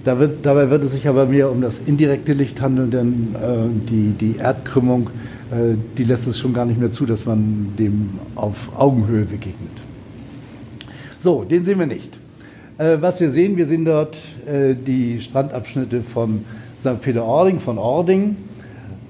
Da 0.04 0.18
wird, 0.18 0.44
dabei 0.44 0.70
wird 0.70 0.82
es 0.82 0.92
sich 0.92 1.06
aber 1.06 1.26
mehr 1.26 1.50
um 1.50 1.60
das 1.60 1.78
indirekte 1.78 2.32
Licht 2.32 2.60
handeln, 2.60 2.90
denn 2.90 3.34
äh, 3.34 3.88
die, 3.88 4.10
die 4.10 4.36
Erdkrümmung, 4.38 5.10
äh, 5.52 5.76
die 5.96 6.04
lässt 6.04 6.26
es 6.26 6.38
schon 6.38 6.52
gar 6.52 6.64
nicht 6.64 6.80
mehr 6.80 6.90
zu, 6.90 7.06
dass 7.06 7.24
man 7.24 7.72
dem 7.78 8.10
auf 8.34 8.76
Augenhöhe 8.76 9.24
begegnet. 9.24 9.70
So, 11.20 11.44
den 11.44 11.64
sehen 11.64 11.78
wir 11.78 11.86
nicht. 11.86 12.18
Äh, 12.78 12.96
was 13.00 13.20
wir 13.20 13.30
sehen, 13.30 13.56
wir 13.56 13.66
sehen 13.66 13.84
dort 13.84 14.16
äh, 14.44 14.74
die 14.74 15.20
Strandabschnitte 15.20 16.02
von 16.02 16.44
St. 16.80 17.00
Peter-Ording, 17.00 17.60
von 17.60 17.78
Ording, 17.78 18.36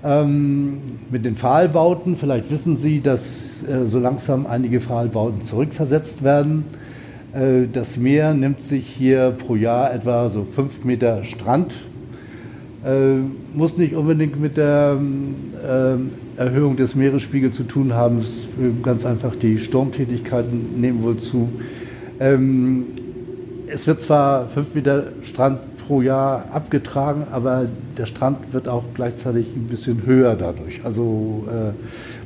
ähm, 0.04 0.78
mit 1.10 1.24
den 1.24 1.36
Pfahlbauten. 1.36 2.16
Vielleicht 2.16 2.50
wissen 2.50 2.76
Sie, 2.76 3.00
dass 3.00 3.44
äh, 3.68 3.86
so 3.86 3.98
langsam 3.98 4.46
einige 4.46 4.80
Pfahlbauten 4.80 5.42
zurückversetzt 5.42 6.22
werden. 6.22 6.64
Äh, 7.32 7.68
das 7.72 7.96
Meer 7.96 8.34
nimmt 8.34 8.62
sich 8.62 8.86
hier 8.86 9.30
pro 9.30 9.56
Jahr 9.56 9.92
etwa 9.92 10.28
so 10.28 10.44
fünf 10.44 10.84
Meter 10.84 11.24
Strand. 11.24 11.74
Äh, 12.84 13.18
muss 13.54 13.78
nicht 13.78 13.94
unbedingt 13.94 14.40
mit 14.40 14.56
der 14.56 14.98
äh, 15.62 16.40
Erhöhung 16.40 16.76
des 16.76 16.94
Meeresspiegels 16.94 17.54
zu 17.54 17.62
tun 17.62 17.94
haben. 17.94 18.24
Ganz 18.82 19.06
einfach 19.06 19.36
die 19.36 19.58
Sturmtätigkeiten 19.58 20.80
nehmen 20.80 21.02
wohl 21.02 21.16
zu. 21.16 21.48
Ähm, 22.18 22.86
es 23.68 23.86
wird 23.86 24.02
zwar 24.02 24.48
fünf 24.48 24.74
Meter 24.74 25.04
Strand 25.22 25.60
pro 25.86 26.02
Jahr 26.02 26.46
abgetragen, 26.52 27.24
aber 27.30 27.66
der 27.96 28.06
Strand 28.06 28.52
wird 28.52 28.68
auch 28.68 28.84
gleichzeitig 28.94 29.46
ein 29.54 29.66
bisschen 29.68 30.06
höher 30.06 30.34
dadurch. 30.34 30.84
Also 30.84 31.44
äh, 31.48 31.72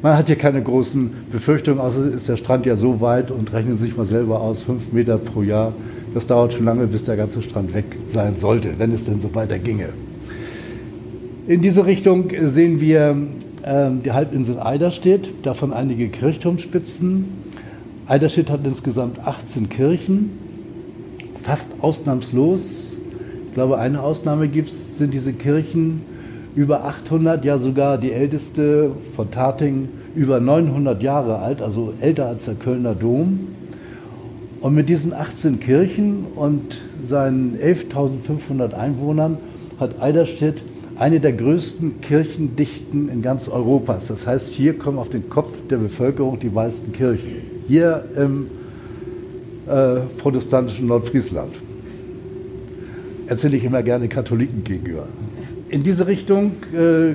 man 0.02 0.16
hat 0.16 0.26
hier 0.26 0.36
keine 0.36 0.62
großen 0.62 1.10
Befürchtungen, 1.30 1.80
außer 1.80 2.12
ist 2.12 2.28
der 2.28 2.36
Strand 2.36 2.66
ja 2.66 2.76
so 2.76 3.00
weit 3.00 3.30
und 3.30 3.52
rechnen 3.52 3.78
sich 3.78 3.96
mal 3.96 4.06
selber 4.06 4.40
aus, 4.40 4.60
fünf 4.60 4.92
Meter 4.92 5.18
pro 5.18 5.42
Jahr. 5.42 5.72
Das 6.14 6.26
dauert 6.26 6.54
schon 6.54 6.64
lange, 6.64 6.86
bis 6.86 7.04
der 7.04 7.16
ganze 7.16 7.42
Strand 7.42 7.74
weg 7.74 7.84
sein 8.10 8.34
sollte, 8.34 8.78
wenn 8.78 8.92
es 8.92 9.04
denn 9.04 9.20
so 9.20 9.34
weiter 9.34 9.58
ginge. 9.58 9.88
In 11.46 11.60
diese 11.60 11.86
Richtung 11.86 12.30
sehen 12.46 12.80
wir 12.80 13.16
äh, 13.62 13.90
die 14.04 14.12
Halbinsel 14.12 14.58
Eiderstedt, 14.58 15.28
davon 15.42 15.72
einige 15.72 16.08
Kirchturmspitzen. 16.08 17.26
Eiderstedt 18.06 18.50
hat 18.50 18.60
insgesamt 18.64 19.20
18 19.20 19.68
Kirchen, 19.68 20.30
fast 21.42 21.68
ausnahmslos. 21.80 22.85
Ich 23.56 23.58
glaube, 23.58 23.78
eine 23.78 24.02
Ausnahme 24.02 24.48
gibt 24.48 24.68
es, 24.68 24.98
sind 24.98 25.14
diese 25.14 25.32
Kirchen 25.32 26.02
über 26.54 26.84
800, 26.84 27.42
ja 27.42 27.58
sogar 27.58 27.96
die 27.96 28.12
älteste 28.12 28.90
von 29.16 29.30
Tating 29.30 29.88
über 30.14 30.40
900 30.40 31.02
Jahre 31.02 31.38
alt, 31.38 31.62
also 31.62 31.94
älter 32.02 32.26
als 32.26 32.44
der 32.44 32.56
Kölner 32.56 32.94
Dom. 32.94 33.46
Und 34.60 34.74
mit 34.74 34.90
diesen 34.90 35.14
18 35.14 35.58
Kirchen 35.58 36.26
und 36.34 36.76
seinen 37.08 37.56
11.500 37.56 38.74
Einwohnern 38.74 39.38
hat 39.80 40.02
Eiderstedt 40.02 40.62
eine 40.98 41.18
der 41.18 41.32
größten 41.32 42.02
Kirchendichten 42.02 43.08
in 43.08 43.22
ganz 43.22 43.48
Europas. 43.48 44.08
Das 44.08 44.26
heißt, 44.26 44.52
hier 44.52 44.76
kommen 44.76 44.98
auf 44.98 45.08
den 45.08 45.30
Kopf 45.30 45.66
der 45.70 45.78
Bevölkerung 45.78 46.38
die 46.38 46.50
meisten 46.50 46.92
Kirchen. 46.92 47.40
Hier 47.66 48.04
im 48.18 48.48
äh, 49.66 50.00
protestantischen 50.18 50.88
Nordfriesland. 50.88 51.54
Erzähle 53.26 53.56
ich 53.56 53.64
immer 53.64 53.82
gerne 53.82 54.08
Katholiken 54.08 54.62
gegenüber. 54.62 55.06
In 55.68 55.82
diese 55.82 56.06
Richtung 56.06 56.52
äh, 56.72 57.14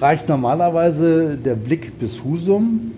reicht 0.00 0.28
normalerweise 0.28 1.36
der 1.36 1.54
Blick 1.54 1.98
bis 1.98 2.22
Husum. 2.24 2.92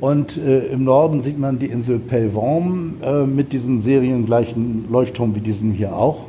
Und 0.00 0.36
äh, 0.36 0.66
im 0.66 0.82
Norden 0.82 1.22
sieht 1.22 1.38
man 1.38 1.60
die 1.60 1.66
Insel 1.66 2.00
Pelvorm 2.00 2.94
äh, 3.02 3.24
mit 3.24 3.52
diesen 3.52 3.82
seriengleichen 3.82 4.86
Leuchtturm 4.90 5.36
wie 5.36 5.40
diesem 5.40 5.72
hier 5.72 5.94
auch. 5.94 6.26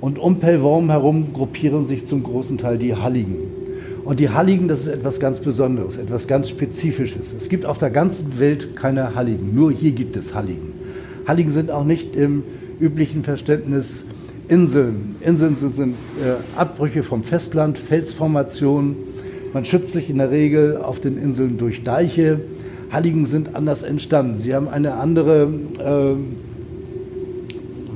Und 0.00 0.18
um 0.18 0.36
Pelvorm 0.36 0.90
herum 0.90 1.32
gruppieren 1.32 1.86
sich 1.86 2.06
zum 2.06 2.22
großen 2.22 2.58
Teil 2.58 2.78
die 2.78 2.94
Halligen. 2.94 3.36
Und 4.04 4.20
die 4.20 4.30
Halligen, 4.30 4.68
das 4.68 4.82
ist 4.82 4.88
etwas 4.88 5.20
ganz 5.20 5.40
Besonderes, 5.40 5.96
etwas 5.96 6.26
ganz 6.26 6.48
Spezifisches. 6.48 7.34
Es 7.36 7.48
gibt 7.48 7.66
auf 7.66 7.78
der 7.78 7.90
ganzen 7.90 8.38
Welt 8.38 8.76
keine 8.76 9.14
Halligen, 9.14 9.54
nur 9.54 9.72
hier 9.72 9.90
gibt 9.90 10.16
es 10.16 10.34
Halligen. 10.34 10.72
Halligen 11.26 11.50
sind 11.50 11.70
auch 11.70 11.84
nicht 11.84 12.16
im 12.16 12.44
üblichen 12.80 13.22
Verständnis 13.22 14.04
Inseln. 14.48 15.14
Inseln 15.20 15.56
sind, 15.56 15.94
äh, 16.20 16.58
Abbrüche 16.58 17.02
vom 17.02 17.22
Festland, 17.22 17.78
Felsformationen. 17.78 18.96
Man 19.52 19.64
schützt 19.64 19.92
sich 19.92 20.10
in 20.10 20.18
der 20.18 20.30
Regel 20.30 20.76
auf 20.76 21.00
den 21.00 21.16
Inseln 21.16 21.56
durch 21.58 21.84
Deiche. 21.84 22.40
Halligen 22.90 23.26
sind 23.26 23.54
anders 23.54 23.84
entstanden. 23.84 24.38
Sie 24.38 24.54
haben 24.54 24.68
eine 24.68 24.94
andere, 24.94 25.48
äh, 25.78 26.16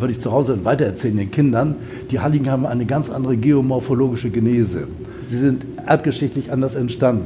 würde 0.00 0.12
ich 0.12 0.20
zu 0.20 0.30
Hause 0.30 0.64
weitererzählen 0.64 1.16
den 1.16 1.30
Kindern, 1.32 1.76
die 2.10 2.20
Halligen 2.20 2.50
haben 2.50 2.66
eine 2.66 2.84
ganz 2.84 3.10
andere 3.10 3.36
geomorphologische 3.36 4.30
Genese. 4.30 4.86
Sie 5.28 5.38
sind 5.38 5.64
erdgeschichtlich 5.84 6.52
anders 6.52 6.76
entstanden. 6.76 7.24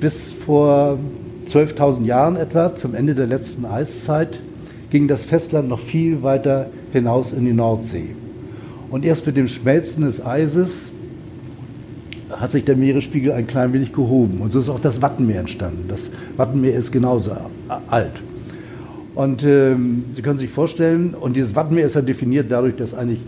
Bis 0.00 0.30
vor 0.30 0.98
12.000 1.48 2.04
Jahren 2.04 2.36
etwa, 2.36 2.76
zum 2.76 2.94
Ende 2.94 3.16
der 3.16 3.26
letzten 3.26 3.64
Eiszeit, 3.64 4.38
ging 4.90 5.08
das 5.08 5.24
Festland 5.24 5.68
noch 5.68 5.80
viel 5.80 6.22
weiter 6.22 6.70
hinaus 6.92 7.32
in 7.32 7.44
die 7.44 7.52
Nordsee. 7.52 8.10
Und 8.90 9.04
erst 9.04 9.26
mit 9.26 9.36
dem 9.36 9.48
Schmelzen 9.48 10.04
des 10.04 10.24
Eises 10.24 10.90
hat 12.30 12.52
sich 12.52 12.64
der 12.64 12.76
Meeresspiegel 12.76 13.32
ein 13.32 13.46
klein 13.46 13.72
wenig 13.72 13.92
gehoben. 13.92 14.40
Und 14.40 14.52
so 14.52 14.60
ist 14.60 14.68
auch 14.68 14.80
das 14.80 15.02
Wattenmeer 15.02 15.40
entstanden. 15.40 15.84
Das 15.88 16.10
Wattenmeer 16.36 16.76
ist 16.76 16.92
genauso 16.92 17.32
alt. 17.88 18.12
Und 19.14 19.42
ähm, 19.44 20.04
Sie 20.12 20.22
können 20.22 20.38
sich 20.38 20.50
vorstellen, 20.50 21.14
und 21.18 21.36
dieses 21.36 21.56
Wattenmeer 21.56 21.86
ist 21.86 21.94
ja 21.94 22.02
definiert 22.02 22.46
dadurch, 22.50 22.76
dass 22.76 22.94
eigentlich 22.94 23.20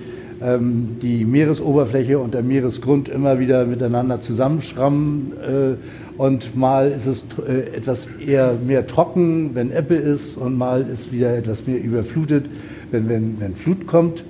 ähm, 0.42 0.96
die 1.02 1.24
Meeresoberfläche 1.24 2.18
und 2.18 2.34
der 2.34 2.42
Meeresgrund 2.42 3.08
immer 3.08 3.38
wieder 3.38 3.66
miteinander 3.66 4.20
zusammenschrammen. 4.20 5.32
Äh, 5.42 6.09
und 6.20 6.54
mal 6.54 6.90
ist 6.90 7.06
es 7.06 7.24
äh, 7.48 7.74
etwas 7.74 8.06
eher 8.22 8.52
mehr 8.52 8.87
trocken, 8.87 9.54
wenn 9.54 9.74
Ebbe 9.74 9.94
ist, 9.94 10.37
und 10.37 10.54
mal 10.59 10.83
ist 10.83 11.12
wieder 11.12 11.35
etwas 11.35 11.66
mehr 11.66 11.83
überflutet, 11.83 12.44
wenn, 12.90 13.09
wenn, 13.09 13.40
wenn 13.40 13.54
Flut 13.54 13.87
kommt. 13.87 14.22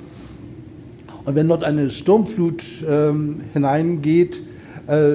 Und 1.24 1.35
wenn 1.35 1.48
dort 1.48 1.64
eine 1.64 1.90
Sturmflut 1.90 2.62
ähm, 2.88 3.40
hineingeht, 3.55 4.40
äh, 4.87 5.14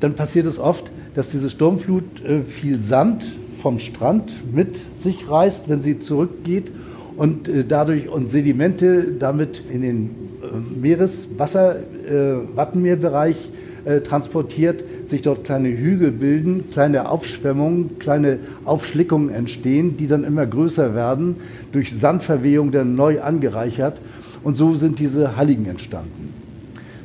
dann 0.00 0.12
passiert 0.12 0.44
es 0.44 0.58
oft, 0.58 0.90
dass 1.14 1.30
diese 1.30 1.48
Sturmflut 1.48 2.04
äh, 2.26 2.42
viel 2.42 2.82
Sand 2.82 3.24
vom 3.62 3.78
Strand 3.78 4.34
mit 4.54 4.78
sich 5.00 5.30
reißt, 5.30 5.70
wenn 5.70 5.80
sie 5.80 5.98
zurückgeht 5.98 6.70
und 7.16 7.48
äh, 7.48 7.64
dadurch 7.64 8.10
und 8.10 8.28
Sedimente 8.28 9.12
damit 9.18 9.62
in 9.72 9.80
den 9.80 10.10
äh, 10.42 10.78
Meereswasser, 10.78 11.76
äh, 11.76 12.34
Wattenmeerbereich 12.54 13.48
transportiert, 14.04 14.84
sich 15.12 15.22
dort 15.22 15.44
kleine 15.44 15.68
Hügel 15.68 16.10
bilden, 16.10 16.64
kleine 16.72 17.08
Aufschwemmungen, 17.08 17.98
kleine 17.98 18.38
Aufschlickungen 18.64 19.30
entstehen, 19.30 19.96
die 19.96 20.08
dann 20.08 20.24
immer 20.24 20.46
größer 20.46 20.94
werden, 20.94 21.36
durch 21.70 21.94
Sandverwehung 21.94 22.72
dann 22.72 22.96
neu 22.96 23.22
angereichert. 23.22 23.98
Und 24.42 24.56
so 24.56 24.74
sind 24.74 24.98
diese 24.98 25.36
Halligen 25.36 25.66
entstanden. 25.66 26.32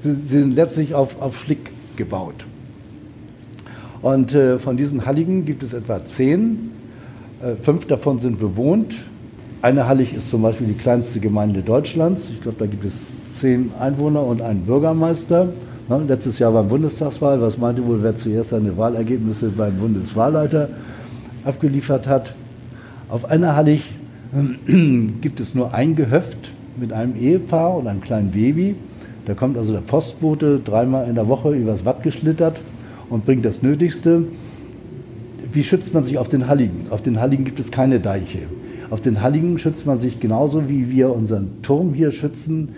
Sie, 0.03 0.15
sind 0.25 0.55
letztlich 0.55 0.95
auf, 0.95 1.21
auf 1.21 1.37
Schlick 1.37 1.69
gebaut. 1.97 2.45
Und 4.01 4.33
äh, 4.33 4.57
von 4.57 4.77
diesen 4.77 5.05
Halligen 5.05 5.45
gibt 5.45 5.63
es 5.63 5.73
etwa 5.73 6.05
zehn. 6.05 6.71
Äh, 7.43 7.61
fünf 7.61 7.85
davon 7.85 8.19
sind 8.19 8.39
bewohnt. 8.39 8.95
Eine 9.61 9.87
Hallig 9.87 10.15
ist 10.15 10.29
zum 10.29 10.43
Beispiel 10.43 10.67
die 10.67 10.75
kleinste 10.77 11.19
Gemeinde 11.19 11.61
Deutschlands. 11.61 12.29
Ich 12.31 12.41
glaube, 12.41 12.57
da 12.59 12.65
gibt 12.67 12.85
es 12.85 13.11
zehn 13.33 13.71
Einwohner 13.79 14.23
und 14.23 14.41
einen 14.41 14.61
Bürgermeister. 14.61 15.49
Ne, 15.89 16.03
letztes 16.05 16.37
Jahr 16.39 16.51
beim 16.51 16.67
Bundestagswahl. 16.67 17.41
Was 17.41 17.57
meinte 17.57 17.85
wohl, 17.85 18.03
wer 18.03 18.15
zuerst 18.15 18.49
seine 18.49 18.75
Wahlergebnisse 18.75 19.49
beim 19.49 19.77
Bundeswahlleiter 19.77 20.67
abgeliefert 21.45 22.07
hat? 22.07 22.33
Auf 23.07 23.23
einer 23.31 23.55
Hallig 23.55 23.93
gibt 25.21 25.39
es 25.39 25.55
nur 25.55 25.73
ein 25.73 25.95
Gehöft 25.95 26.51
mit 26.75 26.91
einem 26.91 27.15
Ehepaar 27.15 27.77
und 27.77 27.87
einem 27.87 28.01
kleinen 28.01 28.31
Baby. 28.31 28.75
Da 29.25 29.33
kommt 29.33 29.57
also 29.57 29.71
der 29.71 29.79
Postbote 29.79 30.59
dreimal 30.59 31.07
in 31.07 31.15
der 31.15 31.29
Woche 31.29 31.53
übers 31.53 31.85
Watt 31.85 32.03
geschlittert 32.03 32.59
und 33.09 33.25
bringt 33.25 33.45
das 33.45 33.61
Nötigste. 33.61 34.23
Wie 35.53 35.63
schützt 35.63 35.93
man 35.93 36.03
sich 36.03 36.17
auf 36.17 36.27
den 36.27 36.47
Halligen? 36.47 36.87
Auf 36.89 37.01
den 37.01 37.21
Halligen 37.21 37.45
gibt 37.45 37.61
es 37.61 37.71
keine 37.71 38.01
Deiche. 38.01 38.39
Auf 38.89 38.99
den 38.99 39.21
Halligen 39.21 39.57
schützt 39.57 39.85
man 39.85 39.99
sich 39.99 40.19
genauso, 40.19 40.67
wie 40.67 40.89
wir 40.89 41.13
unseren 41.13 41.61
Turm 41.61 41.93
hier 41.93 42.11
schützen, 42.11 42.69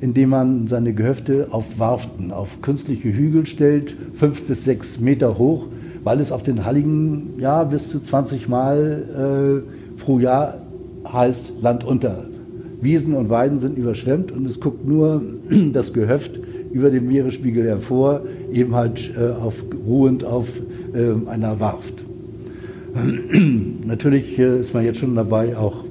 indem 0.00 0.30
man 0.30 0.66
seine 0.68 0.92
Gehöfte 0.92 1.48
auf 1.50 1.78
Warften, 1.78 2.30
auf 2.30 2.62
künstliche 2.62 3.12
Hügel 3.12 3.46
stellt, 3.46 3.94
fünf 4.14 4.46
bis 4.46 4.64
sechs 4.64 4.98
Meter 5.00 5.38
hoch, 5.38 5.66
weil 6.02 6.20
es 6.20 6.32
auf 6.32 6.42
den 6.42 6.64
Halligen 6.64 7.34
ja, 7.38 7.64
bis 7.64 7.88
zu 7.88 8.00
20 8.00 8.48
Mal 8.48 9.62
äh, 9.64 10.00
pro 10.00 10.18
Jahr 10.18 10.58
heißt 11.10 11.54
Land 11.62 11.84
unter. 11.84 12.24
Wiesen 12.80 13.14
und 13.14 13.30
Weiden 13.30 13.58
sind 13.60 13.78
überschwemmt 13.78 14.30
und 14.30 14.46
es 14.46 14.60
guckt 14.60 14.86
nur 14.86 15.22
das 15.72 15.92
Gehöft 15.92 16.32
über 16.70 16.90
dem 16.90 17.06
Meeresspiegel 17.06 17.64
hervor, 17.64 18.22
eben 18.52 18.74
halt 18.74 19.12
äh, 19.16 19.30
auf, 19.30 19.64
ruhend 19.86 20.24
auf 20.24 20.48
äh, 20.92 21.28
einer 21.28 21.60
Warft. 21.60 21.94
Natürlich 23.86 24.38
äh, 24.38 24.60
ist 24.60 24.74
man 24.74 24.84
jetzt 24.84 24.98
schon 24.98 25.14
dabei, 25.14 25.56
auch 25.56 25.84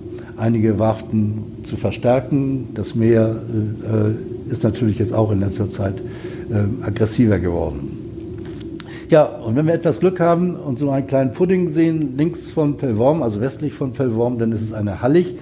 einige 0.44 0.78
Warften 0.78 1.64
zu 1.64 1.78
verstärken. 1.78 2.68
Das 2.74 2.96
Meer 2.96 3.38
äh, 3.38 4.52
ist 4.52 4.64
natürlich 4.64 5.00
jetzt 5.00 5.14
auch 5.14 5.32
in 5.32 5.40
letzter 5.40 5.70
Zeit 5.70 5.96
äh, 6.50 6.86
aggressiver 6.86 7.40
geworden. 7.40 7.98
Ja, 9.10 9.24
und 9.24 9.56
wenn 9.56 9.68
wir 9.68 9.74
etwas 9.74 10.02
Glück 10.02 10.20
haben 10.20 10.56
und 10.56 10.78
so 10.78 10.90
einen 10.90 11.08
kleinen 11.08 11.32
Pudding 11.32 11.70
sehen, 11.70 12.18
links 12.18 12.48
von 12.48 12.76
Pellworm, 12.76 13.24
also 13.24 13.40
westlich 13.40 13.74
von 13.74 13.94
Pellworm, 13.94 14.38
dann 14.38 14.52
ist 14.52 14.62
es 14.62 14.74
eine 14.74 15.02
Hallig. 15.02 15.36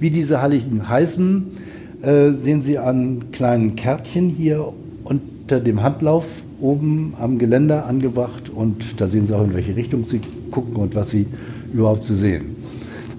Wie 0.00 0.10
diese 0.10 0.42
Halligen 0.42 0.88
heißen, 0.88 1.46
äh, 2.02 2.32
sehen 2.32 2.62
Sie 2.62 2.78
an 2.78 3.30
kleinen 3.30 3.76
Kärtchen 3.76 4.28
hier 4.28 4.72
unter 5.04 5.60
dem 5.60 5.82
Handlauf 5.82 6.26
oben 6.60 7.14
am 7.20 7.38
Geländer 7.38 7.86
angebracht 7.86 8.50
und 8.52 9.00
da 9.00 9.06
sehen 9.06 9.28
Sie 9.28 9.36
auch, 9.36 9.44
in 9.44 9.54
welche 9.54 9.76
Richtung 9.76 10.04
Sie 10.04 10.20
gucken 10.50 10.76
und 10.76 10.96
was 10.96 11.10
Sie 11.10 11.26
überhaupt 11.72 12.02
zu 12.02 12.14
sehen. 12.14 12.57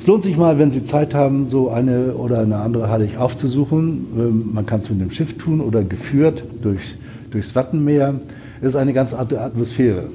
Lohnt 0.10 0.24
sich 0.24 0.38
mal, 0.38 0.58
wenn 0.58 0.72
Sie 0.72 0.84
Zeit 0.84 1.14
haben, 1.14 1.48
so 1.48 1.70
eine 1.70 2.16
oder 2.16 2.40
eine 2.40 2.56
andere 2.56 2.90
Hallig 2.90 3.20
aufzusuchen. 3.20 4.08
Ähm, 4.18 4.50
man 4.56 4.66
kann 4.66 4.80
es 4.80 4.90
mit 4.90 5.00
dem 5.02 5.12
Schiff 5.12 5.38
tun 5.38 5.62
oder 5.62 5.84
geführt 5.84 6.42
durch, 6.64 6.96
durchs 7.30 7.54
Wattenmeer. 7.54 8.20
Es 8.60 8.70
ist 8.70 8.76
eine 8.76 8.92
ganz 8.94 9.14
andere 9.14 9.42
Atmosphäre. 9.42 10.10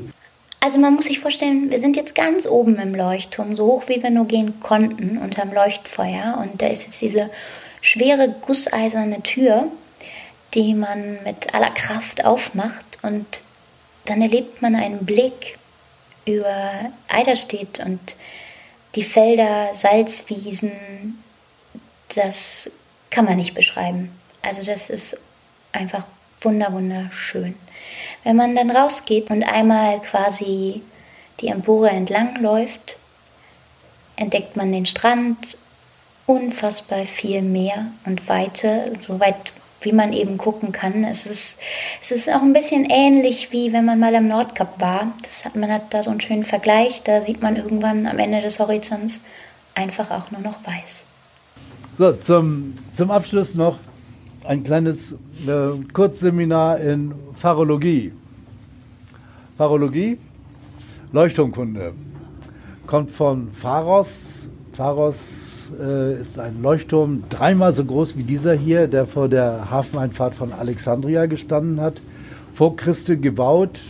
Also 0.59 0.81
man 0.81 0.95
muss 0.95 1.05
sich 1.05 1.21
vorstellen, 1.21 1.71
wir 1.71 1.79
sind 1.79 1.95
jetzt 1.95 2.17
ganz 2.17 2.49
oben 2.49 2.75
im 2.81 2.93
Leuchtturm, 2.93 3.55
so 3.55 3.67
hoch 3.67 3.85
wie 3.87 4.03
wir 4.03 4.11
nur 4.11 4.25
gehen 4.25 4.59
konnten, 4.59 5.17
unterm 5.17 5.55
Leuchtfeuer. 5.55 6.43
Und 6.43 6.61
da 6.61 6.67
ist 6.67 6.83
jetzt 6.83 7.01
diese 7.01 7.31
schwere 7.81 8.35
gusseiserne 8.41 9.23
Tür, 9.23 9.69
die 10.55 10.75
man 10.75 11.19
mit 11.25 11.55
aller 11.55 11.71
Kraft 11.71 12.25
aufmacht. 12.25 12.99
Und 13.03 13.27
dann 14.07 14.21
erlebt 14.23 14.61
man 14.61 14.75
einen 14.75 15.07
Blick 15.07 15.57
über 16.27 16.91
Eiderstedt 17.07 17.79
und 17.87 18.17
die 18.95 19.03
Felder, 19.03 19.75
Salzwiesen, 19.75 20.73
das 22.15 22.71
kann 23.11 23.25
man 23.25 23.37
nicht 23.37 23.55
beschreiben. 23.55 24.13
Also 24.43 24.63
das 24.63 24.91
ist 24.91 25.19
einfach 25.73 26.07
wunderschön. 26.41 27.55
Wenn 28.23 28.37
man 28.37 28.55
dann 28.55 28.71
rausgeht 28.71 29.31
und 29.31 29.45
einmal 29.45 30.01
quasi 30.01 30.83
die 31.41 31.49
Empore 31.49 31.91
entlang 31.91 32.37
läuft, 32.41 32.99
entdeckt 34.17 34.57
man 34.57 34.71
den 34.71 34.87
Strand, 34.87 35.57
unfassbar 36.27 37.07
viel 37.07 37.43
Meer 37.43 37.87
und 38.05 38.29
Weite, 38.29 38.93
so 39.01 39.21
weit 39.21 39.53
wie 39.85 39.92
man 39.92 40.12
eben 40.12 40.38
gucken 40.38 40.73
kann. 40.73 41.05
Es 41.05 41.27
ist, 41.27 41.59
es 42.01 42.11
ist 42.11 42.29
auch 42.29 42.42
ein 42.42 42.53
bisschen 42.53 42.87
ähnlich 42.88 43.53
wie 43.53 43.73
wenn 43.73 43.85
man 43.85 43.99
mal 43.99 44.14
am 44.14 44.29
Nordkap 44.29 44.81
war. 44.81 45.12
Das 45.23 45.44
hat, 45.44 45.57
man 45.57 45.70
hat 45.70 45.92
da 45.92 46.03
so 46.03 46.11
einen 46.11 46.20
schönen 46.20 46.44
Vergleich. 46.44 47.03
Da 47.03 47.20
sieht 47.20 47.42
man 47.42 47.57
irgendwann 47.57 48.07
am 48.07 48.18
Ende 48.18 48.40
des 48.40 48.59
Horizonts 48.61 49.20
einfach 49.75 50.11
auch 50.11 50.31
nur 50.31 50.40
noch 50.40 50.59
weiß. 50.66 51.05
So, 51.99 52.12
zum, 52.12 52.75
zum 52.94 53.11
Abschluss 53.11 53.55
noch 53.55 53.79
ein 54.44 54.64
kleines 54.64 55.12
äh, 55.12 55.92
Kurzseminar 55.92 56.81
in 56.81 57.14
Pharologie. 57.35 58.12
Pharologie, 59.57 60.18
Leuchtturmkunde, 61.12 61.94
kommt 62.87 63.11
von 63.11 63.53
Pharos. 63.53 64.49
Pharos 64.73 65.44
äh, 65.81 66.21
ist 66.21 66.39
ein 66.39 66.63
Leuchtturm 66.63 67.25
dreimal 67.29 67.73
so 67.73 67.85
groß 67.85 68.17
wie 68.17 68.23
dieser 68.23 68.55
hier, 68.55 68.87
der 68.89 69.07
vor 69.07 69.29
der 69.29 69.71
Hafeneinfahrt 69.71 70.35
von 70.35 70.53
Alexandria 70.53 71.27
gestanden 71.27 71.81
hat. 71.81 71.95
Vor 72.53 72.77
Christi 72.77 73.17
gebaut, 73.17 73.81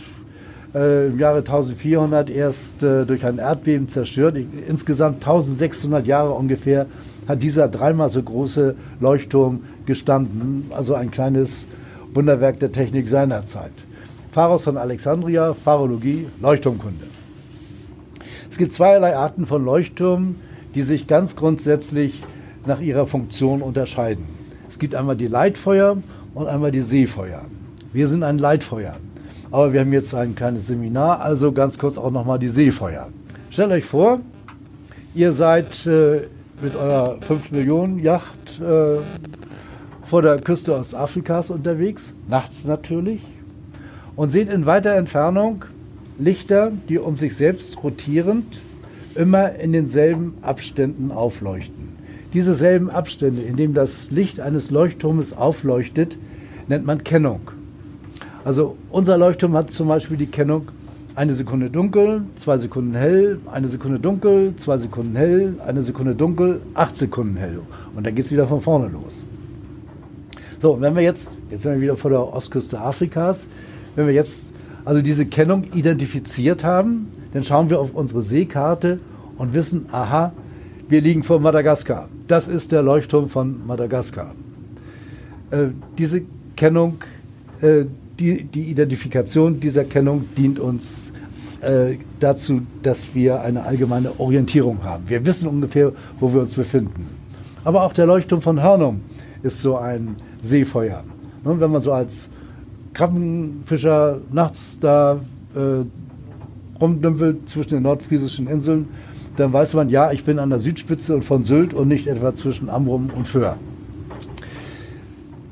äh, 0.73 1.07
im 1.07 1.19
Jahre 1.19 1.39
1400 1.39 2.29
erst 2.29 2.83
äh, 2.83 3.05
durch 3.05 3.25
ein 3.25 3.37
Erdbeben 3.37 3.87
zerstört. 3.89 4.37
Insgesamt 4.67 5.15
1600 5.15 6.05
Jahre 6.05 6.31
ungefähr 6.31 6.87
hat 7.27 7.41
dieser 7.41 7.67
dreimal 7.67 8.09
so 8.09 8.21
große 8.21 8.75
Leuchtturm 8.99 9.61
gestanden, 9.85 10.69
also 10.75 10.93
ein 10.95 11.11
kleines 11.11 11.67
Wunderwerk 12.13 12.59
der 12.59 12.71
Technik 12.71 13.07
seiner 13.07 13.45
Zeit. 13.45 13.71
Pharos 14.31 14.63
von 14.63 14.77
Alexandria, 14.77 15.53
Pharologie, 15.53 16.27
Leuchtturmkunde. 16.41 17.05
Es 18.51 18.57
gibt 18.57 18.73
zweierlei 18.73 19.15
Arten 19.15 19.45
von 19.45 19.63
Leuchttürmen, 19.65 20.35
die 20.75 20.83
sich 20.83 21.07
ganz 21.07 21.35
grundsätzlich 21.35 22.21
nach 22.65 22.81
ihrer 22.81 23.07
Funktion 23.07 23.61
unterscheiden. 23.61 24.25
Es 24.69 24.77
gibt 24.77 24.93
einmal 24.93 25.15
die 25.15 25.27
Leitfeuer 25.27 25.97
und 26.33 26.47
einmal 26.47 26.71
die 26.71 26.81
Seefeuer. 26.81 27.41
Wir 27.93 28.07
sind 28.07 28.23
ein 28.23 28.37
Leitfeuer. 28.37 28.95
Aber 29.51 29.71
wir 29.71 29.79
haben 29.79 29.93
jetzt 29.93 30.13
ein 30.13 30.35
kleines 30.35 30.67
Seminar, 30.67 31.21
also 31.21 31.53
ganz 31.53 31.77
kurz 31.77 31.97
auch 31.97 32.11
nochmal 32.11 32.39
die 32.39 32.49
Seefeuer. 32.49 33.07
Stellt 33.51 33.71
euch 33.71 33.85
vor, 33.85 34.19
ihr 35.13 35.31
seid 35.31 35.85
äh, 35.85 36.23
mit 36.61 36.75
eurer 36.75 37.21
5 37.21 37.51
Millionen 37.51 37.99
Yacht 37.99 38.59
äh, 38.59 38.97
vor 40.03 40.21
der 40.21 40.39
Küste 40.41 40.75
Ostafrikas 40.75 41.51
unterwegs, 41.51 42.13
nachts 42.27 42.65
natürlich, 42.65 43.21
und 44.15 44.31
seht 44.31 44.49
in 44.49 44.65
weiter 44.65 44.95
Entfernung 44.95 45.63
Lichter, 46.17 46.71
die 46.89 46.97
um 46.97 47.15
sich 47.15 47.35
selbst 47.35 47.81
rotierend 47.83 48.57
immer 49.15 49.55
in 49.55 49.71
denselben 49.73 50.35
Abständen 50.41 51.11
aufleuchten. 51.11 51.95
Diese 52.33 52.53
selben 52.53 52.89
Abstände, 52.89 53.41
in 53.41 53.55
denen 53.55 53.73
das 53.73 54.11
Licht 54.11 54.39
eines 54.39 54.71
Leuchtturmes 54.71 55.35
aufleuchtet, 55.35 56.17
nennt 56.67 56.85
man 56.85 57.03
Kennung. 57.03 57.41
Also 58.43 58.75
unser 58.91 59.17
Leuchtturm 59.17 59.53
hat 59.53 59.71
zum 59.71 59.87
Beispiel 59.87 60.17
die 60.17 60.27
Kennung 60.27 60.67
eine 61.15 61.33
Sekunde 61.33 61.69
dunkel, 61.69 62.23
zwei 62.35 62.57
Sekunden 62.57 62.93
hell, 62.93 63.39
eine 63.51 63.69
Sekunde 63.69 63.99
dunkel, 63.99 64.53
zwei 64.57 64.77
Sekunden 64.77 65.15
hell, 65.15 65.55
eine 65.65 65.81
Sekunde 65.81 66.13
dunkel, 66.13 66.61
acht 66.73 66.97
Sekunden 66.97 67.37
hell. 67.37 67.61
Und 67.95 68.05
dann 68.05 68.13
geht 68.13 68.25
es 68.25 68.31
wieder 68.31 68.47
von 68.47 68.59
vorne 68.59 68.89
los. 68.89 69.23
So, 70.61 70.73
und 70.73 70.81
wenn 70.81 70.95
wir 70.95 71.03
jetzt, 71.03 71.35
jetzt 71.49 71.63
sind 71.63 71.73
wir 71.73 71.81
wieder 71.81 71.95
vor 71.95 72.11
der 72.11 72.21
Ostküste 72.21 72.79
Afrikas, 72.79 73.47
wenn 73.95 74.07
wir 74.07 74.13
jetzt 74.13 74.53
also 74.83 75.01
diese 75.01 75.25
Kennung 75.25 75.63
identifiziert 75.73 76.63
haben, 76.63 77.07
dann 77.35 77.43
schauen 77.43 77.69
wir 77.69 77.81
auf 77.81 77.93
unsere 77.93 78.21
Seekarte 78.21 78.97
und 79.37 79.53
wissen, 79.53 79.87
aha, 79.91 80.31
wir 80.87 81.01
liegen 81.01 81.21
vor 81.21 81.41
Madagaskar. 81.41 82.07
Das 82.29 82.47
ist 82.47 82.71
der 82.71 82.81
Leuchtturm 82.81 83.27
von 83.27 83.67
Madagaskar. 83.67 84.33
Äh, 85.51 85.67
diese 85.97 86.21
Kennung, 86.55 86.99
äh, 87.59 87.83
die, 88.17 88.45
die 88.45 88.63
Identifikation 88.69 89.59
dieser 89.59 89.83
Kennung 89.83 90.23
dient 90.37 90.59
uns 90.59 91.11
äh, 91.59 91.97
dazu, 92.21 92.61
dass 92.81 93.13
wir 93.13 93.41
eine 93.41 93.63
allgemeine 93.63 94.17
Orientierung 94.17 94.81
haben. 94.85 95.03
Wir 95.09 95.25
wissen 95.25 95.49
ungefähr, 95.49 95.91
wo 96.21 96.33
wir 96.33 96.39
uns 96.39 96.53
befinden. 96.53 97.05
Aber 97.65 97.83
auch 97.83 97.91
der 97.91 98.05
Leuchtturm 98.05 98.41
von 98.41 98.63
Hörnum 98.63 99.01
ist 99.43 99.61
so 99.61 99.75
ein 99.75 100.15
Seefeuer. 100.41 101.03
Wenn 101.43 101.69
man 101.69 101.81
so 101.81 101.91
als 101.91 102.29
Krabbenfischer 102.93 104.21
nachts 104.31 104.79
da 104.79 105.19
äh, 105.53 105.83
rumdümpelt 106.79 107.49
zwischen 107.49 107.75
den 107.75 107.83
nordfriesischen 107.83 108.47
Inseln, 108.47 108.87
dann 109.37 109.51
weiß 109.53 109.73
man, 109.73 109.89
ja, 109.89 110.11
ich 110.11 110.23
bin 110.23 110.39
an 110.39 110.49
der 110.49 110.59
Südspitze 110.59 111.15
und 111.15 111.23
von 111.23 111.43
Sylt 111.43 111.73
und 111.73 111.87
nicht 111.87 112.07
etwa 112.07 112.33
zwischen 112.35 112.69
Amrum 112.69 113.09
und 113.15 113.27
Föhr. 113.27 113.57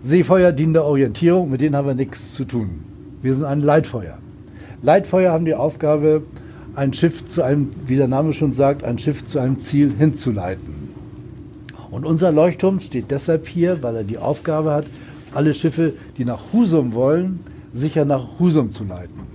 Seefeuer 0.04 0.52
dienen 0.52 0.74
der 0.74 0.86
Orientierung, 0.86 1.50
mit 1.50 1.62
denen 1.62 1.76
haben 1.76 1.88
wir 1.88 1.96
nichts 1.96 2.34
zu 2.34 2.46
tun. 2.46 2.82
Wir 3.22 3.34
sind 3.34 3.46
ein 3.46 3.62
Leitfeuer. 3.62 4.18
Leitfeuer 4.82 5.32
haben 5.32 5.46
die 5.46 5.56
Aufgabe, 5.56 6.24
ein 6.76 6.94
Schiff 6.94 7.28
zu 7.28 7.44
einem, 7.44 7.70
wie 7.88 7.96
der 7.96 8.08
Name 8.08 8.34
schon 8.34 8.54
sagt, 8.54 8.84
ein 8.84 9.00
Schiff 9.00 9.26
zu 9.26 9.40
einem 9.40 9.60
Ziel 9.60 9.94
hinzuleiten. 9.98 10.74
Und 11.92 12.06
unser 12.06 12.32
Leuchtturm 12.32 12.80
steht 12.80 13.12
deshalb 13.12 13.48
hier, 13.48 13.84
weil 13.84 13.96
er 13.96 14.04
die 14.04 14.18
Aufgabe 14.18 14.72
hat, 14.72 14.86
alle 15.34 15.54
Schiffe, 15.54 15.94
die 16.18 16.26
nach 16.26 16.52
Husum 16.52 16.94
wollen, 16.94 17.40
sicher 17.74 18.04
nach 18.04 18.40
Husum 18.40 18.72
zu 18.72 18.84
leiten. 18.84 19.33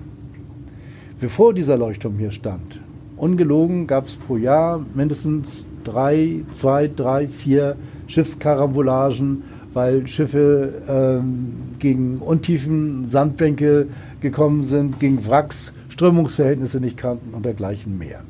Bevor 1.21 1.53
dieser 1.53 1.77
Leuchtturm 1.77 2.19
hier 2.19 2.31
stand, 2.31 2.81
ungelogen 3.17 3.87
gab 3.87 4.07
es 4.07 4.15
pro 4.15 4.37
Jahr 4.37 4.85
mindestens 4.95 5.65
drei, 5.85 6.45
zwei, 6.53 6.89
drei, 6.89 7.27
vier 7.27 7.77
Schiffskarambolagen 8.07 9.43
weil 9.79 10.07
Schiffe 10.07 10.83
ähm, 10.89 11.53
gegen 11.79 12.19
untiefen 12.19 13.07
Sandbänke 13.07 13.89
gekommen 14.21 14.65
sind, 14.65 14.99
gegen 14.99 15.25
Wracks, 15.27 15.73
Strömungsverhältnisse 15.91 16.81
nicht 16.81 16.97
kannten 16.97 17.35
und 17.35 17.45
dergleichen 17.45 17.99
mehr. 17.99 18.23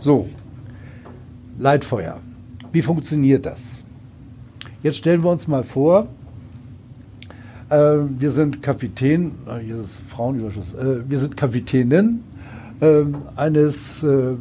So, 0.00 0.28
Leitfeuer. 1.58 2.20
Wie 2.72 2.82
funktioniert 2.82 3.46
das? 3.46 3.84
Jetzt 4.82 4.98
stellen 4.98 5.22
wir 5.22 5.30
uns 5.30 5.48
mal 5.48 5.62
vor, 5.62 6.08
äh, 7.74 8.20
wir 8.20 8.30
sind 8.30 8.62
Kapitän, 8.62 9.32
äh, 9.46 9.64
hier 9.64 9.76
ist 9.80 10.00
Frauenüberschuss, 10.08 10.74
äh, 10.74 11.08
wir 11.08 11.18
sind 11.18 11.36
Kapitänin 11.36 12.20
ähm, 12.80 13.16
eines 13.36 14.02
äh, 14.02 14.34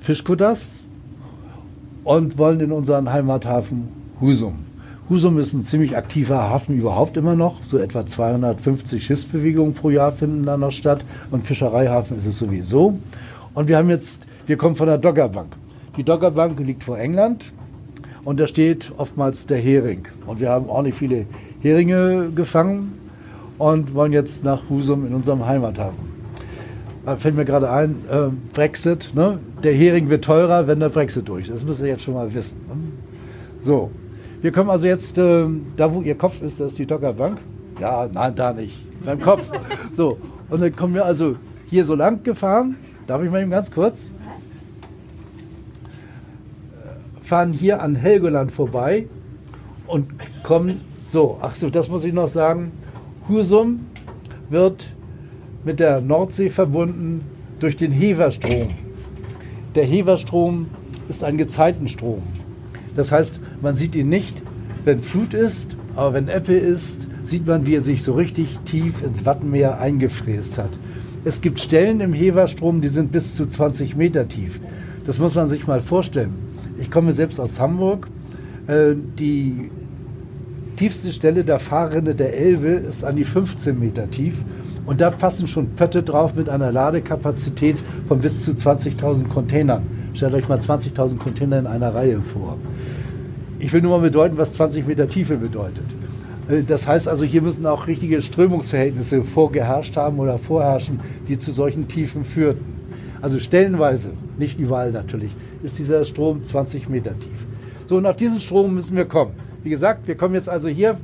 Fischkutters 0.00 0.82
und 2.04 2.38
wollen 2.38 2.60
in 2.60 2.72
unseren 2.72 3.12
Heimathafen 3.12 3.88
Husum. 4.20 4.66
Husum 5.08 5.38
ist 5.38 5.52
ein 5.52 5.62
ziemlich 5.62 5.96
aktiver 5.96 6.50
Hafen 6.50 6.76
überhaupt 6.76 7.16
immer 7.16 7.36
noch. 7.36 7.58
So 7.68 7.78
etwa 7.78 8.04
250 8.04 9.04
Schiffsbewegungen 9.04 9.72
pro 9.72 9.90
Jahr 9.90 10.10
finden 10.10 10.44
da 10.44 10.56
noch 10.56 10.72
statt. 10.72 11.04
Und 11.30 11.46
Fischereihafen 11.46 12.18
ist 12.18 12.26
es 12.26 12.38
sowieso. 12.38 12.98
Und 13.54 13.68
wir 13.68 13.76
haben 13.76 13.88
jetzt, 13.88 14.26
wir 14.46 14.56
kommen 14.56 14.74
von 14.74 14.88
der 14.88 14.98
Doggerbank. 14.98 15.54
Die 15.96 16.02
Doggerbank 16.02 16.58
liegt 16.58 16.82
vor 16.82 16.98
England 16.98 17.44
und 18.24 18.40
da 18.40 18.48
steht 18.48 18.92
oftmals 18.96 19.46
der 19.46 19.58
Hering. 19.58 20.08
Und 20.26 20.40
wir 20.40 20.50
haben 20.50 20.68
ordentlich 20.68 20.96
viele 20.96 21.26
Heringe 21.66 22.30
gefangen 22.34 22.92
und 23.58 23.94
wollen 23.94 24.12
jetzt 24.12 24.44
nach 24.44 24.62
Husum 24.70 25.06
in 25.06 25.14
unserem 25.14 25.46
Heimathafen. 25.46 26.16
Da 27.04 27.16
fällt 27.16 27.36
mir 27.36 27.44
gerade 27.44 27.70
ein, 27.70 27.96
äh, 28.10 28.28
Brexit, 28.52 29.12
ne? 29.14 29.38
der 29.62 29.72
Hering 29.72 30.08
wird 30.08 30.24
teurer, 30.24 30.66
wenn 30.66 30.80
der 30.80 30.88
Brexit 30.88 31.28
durch 31.28 31.48
ist. 31.48 31.54
Das 31.54 31.64
müsst 31.64 31.80
ihr 31.80 31.88
jetzt 31.88 32.02
schon 32.02 32.14
mal 32.14 32.32
wissen. 32.34 32.58
Ne? 32.68 32.74
So, 33.62 33.90
wir 34.42 34.52
kommen 34.52 34.70
also 34.70 34.86
jetzt, 34.86 35.18
äh, 35.18 35.46
da 35.76 35.92
wo 35.92 36.02
Ihr 36.02 36.16
Kopf 36.16 36.42
ist, 36.42 36.60
das 36.60 36.72
ist 36.72 36.78
die 36.78 36.86
Dockerbank. 36.86 37.38
Ja, 37.80 38.08
nein, 38.12 38.34
da 38.34 38.52
nicht. 38.52 38.74
Beim 39.04 39.20
Kopf. 39.20 39.50
So, 39.96 40.18
und 40.50 40.60
dann 40.60 40.74
kommen 40.74 40.94
wir 40.94 41.04
also 41.04 41.36
hier 41.68 41.84
so 41.84 41.94
lang 41.94 42.22
gefahren. 42.22 42.76
Darf 43.06 43.22
ich 43.22 43.30
mal 43.30 43.42
eben 43.42 43.50
ganz 43.50 43.70
kurz? 43.70 44.10
Fahren 47.22 47.52
hier 47.52 47.82
an 47.82 47.96
Helgoland 47.96 48.52
vorbei 48.52 49.06
und 49.86 50.08
kommen 50.42 50.80
so. 51.16 51.38
Ach 51.40 51.54
so, 51.54 51.70
das 51.70 51.88
muss 51.88 52.04
ich 52.04 52.12
noch 52.12 52.28
sagen. 52.28 52.72
Husum 53.26 53.86
wird 54.50 54.84
mit 55.64 55.80
der 55.80 56.02
Nordsee 56.02 56.50
verbunden 56.50 57.22
durch 57.58 57.74
den 57.74 57.90
Heverstrom. 57.90 58.68
Der 59.74 59.84
Heverstrom 59.84 60.66
ist 61.08 61.24
ein 61.24 61.38
Gezeitenstrom. 61.38 62.22
Das 62.96 63.12
heißt, 63.12 63.40
man 63.62 63.76
sieht 63.76 63.94
ihn 63.94 64.10
nicht, 64.10 64.42
wenn 64.84 65.00
Flut 65.00 65.32
ist, 65.32 65.74
aber 65.94 66.12
wenn 66.12 66.28
Ebbe 66.28 66.52
ist, 66.52 67.08
sieht 67.24 67.46
man, 67.46 67.64
wie 67.64 67.76
er 67.76 67.80
sich 67.80 68.02
so 68.02 68.12
richtig 68.12 68.58
tief 68.66 69.02
ins 69.02 69.24
Wattenmeer 69.24 69.80
eingefräst 69.80 70.58
hat. 70.58 70.70
Es 71.24 71.40
gibt 71.40 71.60
Stellen 71.60 72.00
im 72.00 72.12
Heverstrom, 72.12 72.82
die 72.82 72.88
sind 72.88 73.10
bis 73.10 73.36
zu 73.36 73.46
20 73.46 73.96
Meter 73.96 74.28
tief. 74.28 74.60
Das 75.06 75.18
muss 75.18 75.34
man 75.34 75.48
sich 75.48 75.66
mal 75.66 75.80
vorstellen. 75.80 76.34
Ich 76.78 76.90
komme 76.90 77.14
selbst 77.14 77.40
aus 77.40 77.58
Hamburg. 77.58 78.06
Äh, 78.66 78.94
die 79.18 79.70
tiefste 80.76 81.12
Stelle 81.12 81.42
der 81.42 81.58
Fahrrinne 81.58 82.14
der 82.14 82.38
Elbe 82.38 82.68
ist 82.68 83.04
an 83.04 83.16
die 83.16 83.24
15 83.24 83.78
Meter 83.78 84.10
tief. 84.10 84.44
Und 84.84 85.00
da 85.00 85.10
passen 85.10 85.48
schon 85.48 85.70
Pötte 85.70 86.02
drauf 86.02 86.34
mit 86.34 86.48
einer 86.48 86.70
Ladekapazität 86.70 87.76
von 88.06 88.20
bis 88.20 88.44
zu 88.44 88.52
20.000 88.52 89.28
Containern. 89.28 89.82
Stellt 90.14 90.34
euch 90.34 90.48
mal 90.48 90.58
20.000 90.58 91.18
Container 91.18 91.58
in 91.58 91.66
einer 91.66 91.94
Reihe 91.94 92.20
vor. 92.20 92.56
Ich 93.58 93.72
will 93.72 93.82
nur 93.82 93.98
mal 93.98 94.02
bedeuten, 94.02 94.38
was 94.38 94.52
20 94.52 94.86
Meter 94.86 95.08
Tiefe 95.08 95.36
bedeutet. 95.36 95.84
Äh, 96.48 96.62
das 96.62 96.86
heißt 96.86 97.08
also, 97.08 97.24
hier 97.24 97.42
müssen 97.42 97.66
auch 97.66 97.86
richtige 97.86 98.22
Strömungsverhältnisse 98.22 99.24
vorgeherrscht 99.24 99.96
haben 99.96 100.18
oder 100.18 100.38
vorherrschen, 100.38 101.00
die 101.28 101.38
zu 101.38 101.52
solchen 101.52 101.88
Tiefen 101.88 102.24
führten. 102.24 102.76
Also 103.22 103.38
stellenweise, 103.40 104.10
nicht 104.38 104.58
überall 104.58 104.92
natürlich, 104.92 105.34
ist 105.62 105.78
dieser 105.78 106.04
Strom 106.04 106.44
20 106.44 106.88
Meter 106.88 107.18
tief. 107.18 107.46
So, 107.86 107.96
und 107.96 108.06
auf 108.06 108.16
diesen 108.16 108.40
Strom 108.40 108.74
müssen 108.74 108.96
wir 108.96 109.06
kommen. 109.06 109.32
Wie 109.66 109.70
gesagt, 109.70 110.06
wir 110.06 110.16
kommen 110.16 110.36
jetzt 110.36 110.48
also 110.48 110.68
hier 110.68 110.96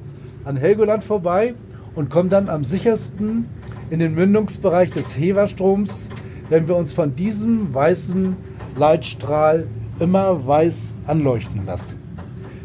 an 0.44 0.56
Helgoland 0.56 1.02
vorbei 1.02 1.54
und 1.96 2.10
kommen 2.10 2.30
dann 2.30 2.48
am 2.48 2.62
sichersten 2.62 3.46
in 3.90 3.98
den 3.98 4.14
Mündungsbereich 4.14 4.92
des 4.92 5.18
Heverstroms, 5.18 6.08
wenn 6.48 6.68
wir 6.68 6.76
uns 6.76 6.92
von 6.92 7.16
diesem 7.16 7.74
weißen 7.74 8.36
Leitstrahl 8.76 9.66
immer 9.98 10.46
weiß 10.46 10.94
anleuchten 11.08 11.66
lassen. 11.66 11.94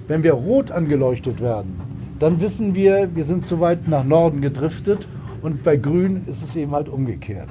Wenn 0.07 0.21
wir 0.21 0.33
rot 0.33 0.69
angeleuchtet 0.69 1.41
werden, 1.41 1.81
dann 2.19 2.41
wissen 2.41 2.75
wir, 2.75 3.09
wir 3.15 3.23
sind 3.23 3.43
zu 3.43 3.59
weit 3.59 3.87
nach 3.87 4.03
Norden 4.03 4.39
gedriftet 4.39 5.07
und 5.41 5.63
bei 5.63 5.77
grün 5.77 6.25
ist 6.27 6.43
es 6.43 6.55
eben 6.55 6.73
halt 6.73 6.89
umgekehrt. 6.89 7.49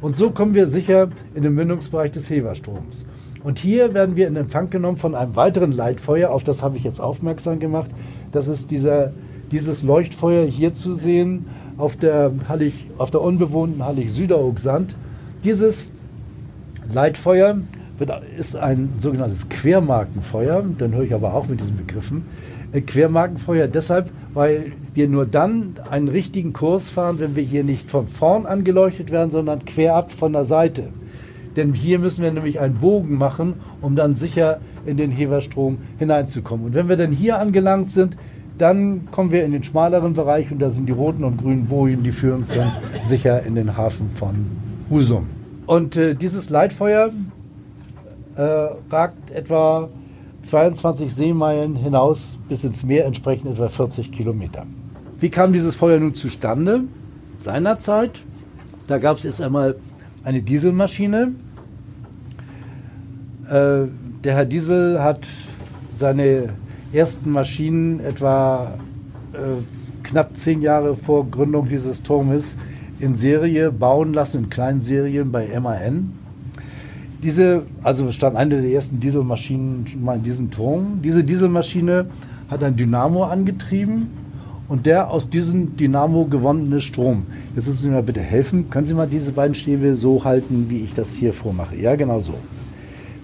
Und 0.00 0.16
so 0.16 0.30
kommen 0.30 0.56
wir 0.56 0.66
sicher 0.66 1.10
in 1.32 1.44
den 1.44 1.54
Mündungsbereich 1.54 2.10
des 2.10 2.28
Heverstroms. 2.28 3.06
Und 3.44 3.58
hier 3.58 3.94
werden 3.94 4.16
wir 4.16 4.26
in 4.26 4.36
Empfang 4.36 4.70
genommen 4.70 4.96
von 4.96 5.14
einem 5.14 5.36
weiteren 5.36 5.72
Leitfeuer, 5.72 6.30
auf 6.30 6.44
das 6.44 6.62
habe 6.62 6.76
ich 6.76 6.84
jetzt 6.84 7.00
aufmerksam 7.00 7.58
gemacht. 7.58 7.90
Das 8.32 8.48
ist 8.48 8.70
dieser, 8.70 9.12
dieses 9.52 9.82
Leuchtfeuer 9.82 10.46
hier 10.46 10.74
zu 10.74 10.94
sehen 10.94 11.46
auf 11.76 11.96
der, 11.96 12.32
Hallig, 12.48 12.74
auf 12.98 13.10
der 13.10 13.20
unbewohnten 13.20 13.84
Hallig-Süderoog-Sand. 13.84 14.94
Dieses 15.44 15.90
Leitfeuer 16.92 17.58
wird, 17.98 18.12
ist 18.36 18.56
ein 18.56 18.94
sogenanntes 18.98 19.48
Quermarkenfeuer, 19.48 20.64
dann 20.78 20.94
höre 20.94 21.04
ich 21.04 21.14
aber 21.14 21.34
auch 21.34 21.48
mit 21.48 21.60
diesen 21.60 21.76
Begriffen. 21.76 22.26
Äh, 22.72 22.80
Quermarkenfeuer 22.80 23.68
deshalb, 23.68 24.10
weil 24.34 24.72
wir 24.94 25.08
nur 25.08 25.26
dann 25.26 25.74
einen 25.88 26.08
richtigen 26.08 26.52
Kurs 26.52 26.90
fahren, 26.90 27.18
wenn 27.18 27.36
wir 27.36 27.42
hier 27.42 27.64
nicht 27.64 27.90
von 27.90 28.08
vorn 28.08 28.46
angeleuchtet 28.46 29.10
werden, 29.10 29.30
sondern 29.30 29.64
quer 29.64 29.94
ab 29.94 30.12
von 30.12 30.32
der 30.32 30.44
Seite. 30.44 30.88
Denn 31.56 31.72
hier 31.72 31.98
müssen 31.98 32.22
wir 32.22 32.30
nämlich 32.30 32.60
einen 32.60 32.76
Bogen 32.76 33.18
machen, 33.18 33.54
um 33.80 33.96
dann 33.96 34.16
sicher 34.16 34.60
in 34.86 34.96
den 34.96 35.10
Heverstrom 35.10 35.78
hineinzukommen. 35.98 36.66
Und 36.66 36.74
wenn 36.74 36.88
wir 36.88 36.96
dann 36.96 37.12
hier 37.12 37.38
angelangt 37.38 37.90
sind, 37.90 38.16
dann 38.58 39.08
kommen 39.10 39.30
wir 39.30 39.44
in 39.44 39.52
den 39.52 39.64
schmaleren 39.64 40.14
Bereich 40.14 40.50
und 40.50 40.58
da 40.58 40.70
sind 40.70 40.86
die 40.86 40.92
roten 40.92 41.24
und 41.24 41.38
grünen 41.38 41.66
Bojen, 41.66 42.02
die 42.02 42.12
führen 42.12 42.38
uns 42.38 42.48
dann 42.48 42.72
sicher 43.04 43.42
in 43.44 43.54
den 43.54 43.76
Hafen 43.76 44.10
von 44.10 44.34
Husum. 44.90 45.26
Und 45.66 45.96
äh, 45.96 46.14
dieses 46.14 46.50
Leitfeuer 46.50 47.10
äh, 48.36 48.42
ragt 48.90 49.30
etwa 49.30 49.88
22 50.42 51.14
Seemeilen 51.14 51.76
hinaus 51.76 52.36
bis 52.48 52.64
ins 52.64 52.82
Meer, 52.82 53.06
entsprechend 53.06 53.50
etwa 53.50 53.68
40 53.68 54.10
Kilometer. 54.10 54.66
Wie 55.20 55.28
kam 55.28 55.52
dieses 55.52 55.74
Feuer 55.74 55.98
nun 55.98 56.14
zustande? 56.14 56.84
Seinerzeit, 57.40 58.20
da 58.86 58.98
gab 58.98 59.18
es 59.18 59.24
erst 59.24 59.42
einmal 59.42 59.76
eine 60.28 60.42
Dieselmaschine. 60.42 61.32
Äh, 63.48 63.86
der 64.24 64.34
Herr 64.34 64.44
Diesel 64.44 65.02
hat 65.02 65.26
seine 65.96 66.50
ersten 66.92 67.30
Maschinen 67.30 68.00
etwa 68.00 68.74
äh, 69.32 69.38
knapp 70.02 70.36
zehn 70.36 70.60
Jahre 70.60 70.94
vor 70.94 71.30
Gründung 71.30 71.70
dieses 71.70 72.02
Turmes 72.02 72.58
in 73.00 73.14
Serie 73.14 73.72
bauen 73.72 74.12
lassen, 74.12 74.44
in 74.44 74.50
kleinen 74.50 74.82
Serien 74.82 75.32
bei 75.32 75.58
MAN. 75.58 76.12
Diese, 77.22 77.62
also 77.82 78.12
stand 78.12 78.36
eine 78.36 78.60
der 78.60 78.70
ersten 78.70 79.00
Dieselmaschinen 79.00 79.86
mal 80.04 80.16
in 80.16 80.24
diesem 80.24 80.50
Turm. 80.50 81.00
Diese 81.02 81.24
Dieselmaschine 81.24 82.04
hat 82.50 82.62
ein 82.62 82.76
Dynamo 82.76 83.24
angetrieben 83.24 84.08
und 84.68 84.86
der 84.86 85.10
aus 85.10 85.30
diesem 85.30 85.76
Dynamo 85.76 86.26
gewonnene 86.26 86.80
Strom. 86.80 87.24
Jetzt 87.56 87.66
müssen 87.66 87.82
Sie 87.82 87.88
mir 87.88 88.02
bitte 88.02 88.20
helfen. 88.20 88.68
Können 88.70 88.86
Sie 88.86 88.94
mal 88.94 89.08
diese 89.08 89.32
beiden 89.32 89.54
Stäbe 89.54 89.94
so 89.94 90.24
halten, 90.24 90.66
wie 90.68 90.80
ich 90.80 90.92
das 90.92 91.12
hier 91.12 91.32
vormache? 91.32 91.76
Ja, 91.76 91.96
genau 91.96 92.20
so. 92.20 92.34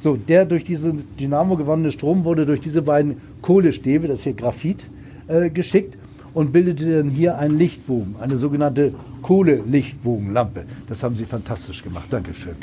So, 0.01 0.16
der 0.16 0.45
durch 0.45 0.64
diesen 0.64 1.05
Dynamo 1.18 1.57
gewonnene 1.57 1.90
Strom 1.90 2.24
wurde 2.24 2.47
durch 2.47 2.61
diese 2.61 2.82
beiden 2.82 3.18
Kohlestäbe, 3.42 4.09
das 4.09 4.22
hier 4.22 4.34
Graphit, 4.34 4.86
äh, 5.28 5.51
geschickt 5.51 5.97
und 6.34 6.53
bildete 6.53 6.99
dann 6.99 7.11
hier 7.11 7.38
einen 7.38 7.57
Lichtbogen, 7.57 8.16
eine 8.20 8.36
sogenannte 8.36 8.92
Kohle-Lichtbogenlampe. 9.22 10.64
Das 10.88 11.03
haben 11.03 11.14
Sie 11.14 11.24
fantastisch 11.24 11.82
gemacht. 11.82 12.07
Dankeschön. 12.11 12.55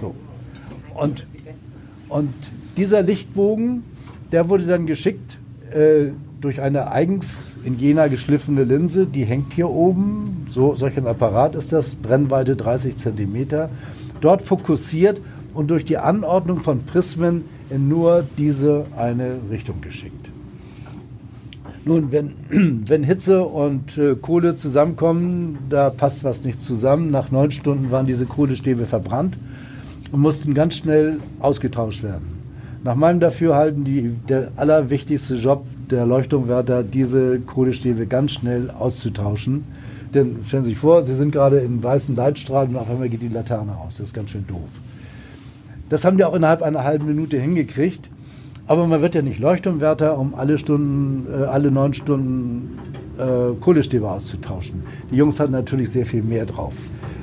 So. 0.00 0.14
Und, 0.94 1.22
und 2.08 2.34
dieser 2.76 3.02
Lichtbogen, 3.02 3.82
der 4.32 4.48
wurde 4.48 4.64
dann 4.64 4.86
geschickt 4.86 5.38
äh, 5.72 6.08
durch 6.46 6.60
eine 6.60 6.92
eigens 6.92 7.56
in 7.64 7.76
Jena 7.76 8.06
geschliffene 8.06 8.62
Linse, 8.62 9.04
die 9.04 9.24
hängt 9.24 9.52
hier 9.52 9.68
oben. 9.68 10.46
So, 10.48 10.76
solch 10.76 10.96
ein 10.96 11.08
Apparat 11.08 11.56
ist 11.56 11.72
das, 11.72 11.96
Brennweite 11.96 12.54
30 12.54 12.96
cm. 12.96 13.68
Dort 14.20 14.42
fokussiert 14.42 15.20
und 15.54 15.72
durch 15.72 15.84
die 15.84 15.98
Anordnung 15.98 16.60
von 16.60 16.84
Prismen 16.84 17.46
in 17.68 17.88
nur 17.88 18.24
diese 18.38 18.84
eine 18.96 19.38
Richtung 19.50 19.80
geschickt. 19.80 20.30
Nun, 21.84 22.12
wenn, 22.12 22.34
wenn 22.86 23.02
Hitze 23.02 23.42
und 23.42 23.98
äh, 23.98 24.14
Kohle 24.14 24.54
zusammenkommen, 24.54 25.58
da 25.68 25.90
passt 25.90 26.22
was 26.22 26.44
nicht 26.44 26.62
zusammen. 26.62 27.10
Nach 27.10 27.32
neun 27.32 27.50
Stunden 27.50 27.90
waren 27.90 28.06
diese 28.06 28.24
Kohlestäbe 28.24 28.86
verbrannt 28.86 29.36
und 30.12 30.20
mussten 30.20 30.54
ganz 30.54 30.76
schnell 30.76 31.18
ausgetauscht 31.40 32.04
werden. 32.04 32.36
Nach 32.84 32.94
meinem 32.94 33.18
Dafürhalten 33.18 33.82
die, 33.82 34.12
der 34.28 34.52
allerwichtigste 34.54 35.34
Job 35.34 35.64
der 35.90 36.06
Leuchtturmwärter, 36.06 36.82
diese 36.82 37.40
Kohlestäbe 37.40 38.06
ganz 38.06 38.32
schnell 38.32 38.70
auszutauschen. 38.70 39.64
Denn 40.14 40.38
stellen 40.46 40.64
Sie 40.64 40.70
sich 40.70 40.78
vor, 40.78 41.04
Sie 41.04 41.14
sind 41.14 41.32
gerade 41.32 41.58
in 41.58 41.82
weißen 41.82 42.16
Leitstrahlen 42.16 42.70
und 42.70 42.76
auf 42.76 42.90
einmal 42.90 43.08
geht 43.08 43.22
die 43.22 43.28
Laterne 43.28 43.72
aus. 43.76 43.98
Das 43.98 44.08
ist 44.08 44.14
ganz 44.14 44.30
schön 44.30 44.46
doof. 44.46 44.68
Das 45.88 46.04
haben 46.04 46.16
die 46.16 46.24
auch 46.24 46.34
innerhalb 46.34 46.62
einer 46.62 46.84
halben 46.84 47.06
Minute 47.06 47.38
hingekriegt. 47.38 48.08
Aber 48.68 48.86
man 48.86 49.00
wird 49.00 49.14
ja 49.14 49.22
nicht 49.22 49.38
Leuchtturmwärter, 49.38 50.18
um 50.18 50.34
alle 50.34 50.58
Stunden, 50.58 51.26
äh, 51.32 51.44
alle 51.44 51.70
neun 51.70 51.94
Stunden 51.94 52.78
äh, 53.16 53.54
Kohlestäbe 53.60 54.10
auszutauschen. 54.10 54.82
Die 55.10 55.16
Jungs 55.16 55.38
hatten 55.38 55.52
natürlich 55.52 55.90
sehr 55.90 56.04
viel 56.04 56.22
mehr 56.22 56.46
drauf. 56.46 56.74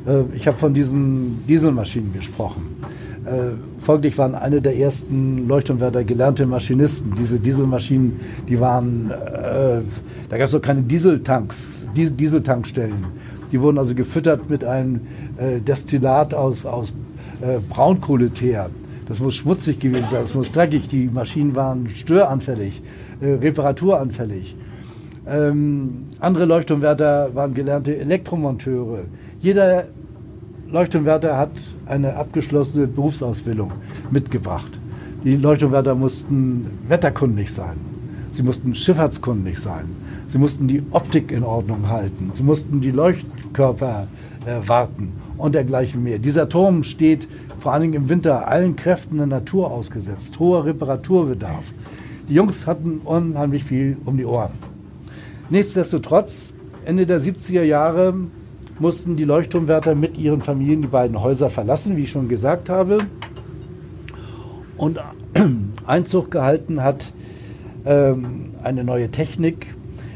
Äh, 0.07 0.21
ich 0.35 0.47
habe 0.47 0.57
von 0.57 0.73
diesen 0.73 1.43
Dieselmaschinen 1.47 2.13
gesprochen. 2.13 2.77
Äh, 3.25 3.55
folglich 3.79 4.17
waren 4.17 4.35
eine 4.35 4.61
der 4.61 4.77
ersten 4.77 5.47
Leuchtturmwärter 5.47 6.03
gelernte 6.03 6.45
Maschinisten. 6.45 7.13
Diese 7.17 7.39
Dieselmaschinen, 7.39 8.19
die 8.47 8.59
waren, 8.59 9.11
äh, 9.11 9.81
da 10.29 10.37
gab 10.37 10.47
es 10.47 10.53
noch 10.53 10.61
keine 10.61 10.81
Dieseltanks, 10.81 11.85
Dies 11.95 12.15
Dieseltankstellen. 12.15 13.05
Die 13.51 13.61
wurden 13.61 13.77
also 13.77 13.95
gefüttert 13.95 14.49
mit 14.49 14.63
einem 14.63 15.01
äh, 15.37 15.59
Destillat 15.59 16.33
aus, 16.33 16.65
aus 16.65 16.93
Braunkohleteer. 17.69 18.69
Das 19.07 19.19
muss 19.19 19.35
schmutzig 19.35 19.79
gewesen 19.79 20.07
sein, 20.09 20.21
das 20.21 20.33
muss 20.33 20.51
dreckig. 20.51 20.87
Die 20.87 21.07
Maschinen 21.07 21.55
waren 21.55 21.89
störanfällig, 21.89 22.81
äh, 23.21 23.33
reparaturanfällig. 23.33 24.55
Ähm, 25.27 26.05
andere 26.19 26.45
Leuchtturmwärter 26.45 27.33
waren 27.33 27.53
gelernte 27.53 27.97
Elektromonteure. 27.97 29.03
Jeder 29.39 29.85
Leuchtturmwärter 30.73 31.37
hat 31.37 31.51
eine 31.85 32.15
abgeschlossene 32.15 32.87
Berufsausbildung 32.87 33.73
mitgebracht. 34.09 34.71
Die 35.23 35.35
Leuchtturmwärter 35.35 35.93
mussten 35.93 36.65
wetterkundig 36.87 37.53
sein. 37.53 37.75
Sie 38.31 38.41
mussten 38.41 38.73
schifffahrtskundig 38.73 39.59
sein. 39.59 39.85
Sie 40.29 40.39
mussten 40.39 40.67
die 40.67 40.81
Optik 40.89 41.31
in 41.31 41.43
Ordnung 41.43 41.89
halten. 41.89 42.31
Sie 42.33 42.41
mussten 42.41 42.81
die 42.81 42.89
Leuchtkörper 42.89 44.07
äh, 44.47 44.67
warten 44.67 45.11
und 45.37 45.53
dergleichen 45.53 46.01
mehr. 46.01 46.17
Dieser 46.17 46.49
Turm 46.49 46.81
steht 46.81 47.27
vor 47.59 47.73
allen 47.73 47.83
Dingen 47.83 47.93
im 47.93 48.09
Winter 48.09 48.47
allen 48.47 48.75
Kräften 48.75 49.17
der 49.17 49.27
Natur 49.27 49.69
ausgesetzt, 49.69 50.39
hoher 50.39 50.65
Reparaturbedarf. 50.65 51.71
Die 52.27 52.33
Jungs 52.33 52.65
hatten 52.65 53.01
unheimlich 53.05 53.63
viel 53.63 53.97
um 54.05 54.17
die 54.17 54.25
Ohren. 54.25 54.53
Nichtsdestotrotz, 55.51 56.51
Ende 56.83 57.05
der 57.05 57.21
70er 57.21 57.61
Jahre 57.61 58.15
mussten 58.83 59.15
die 59.15 59.23
Leuchtturmwärter 59.23 59.95
mit 59.95 60.17
ihren 60.17 60.41
Familien 60.41 60.81
die 60.81 60.89
beiden 60.89 61.21
Häuser 61.21 61.49
verlassen, 61.49 61.95
wie 61.95 62.01
ich 62.01 62.11
schon 62.11 62.27
gesagt 62.27 62.69
habe. 62.69 63.07
Und 64.75 64.99
Einzug 65.87 66.31
gehalten 66.31 66.83
hat 66.83 67.13
ähm, 67.85 68.51
eine 68.61 68.83
neue 68.83 69.09
Technik 69.09 69.73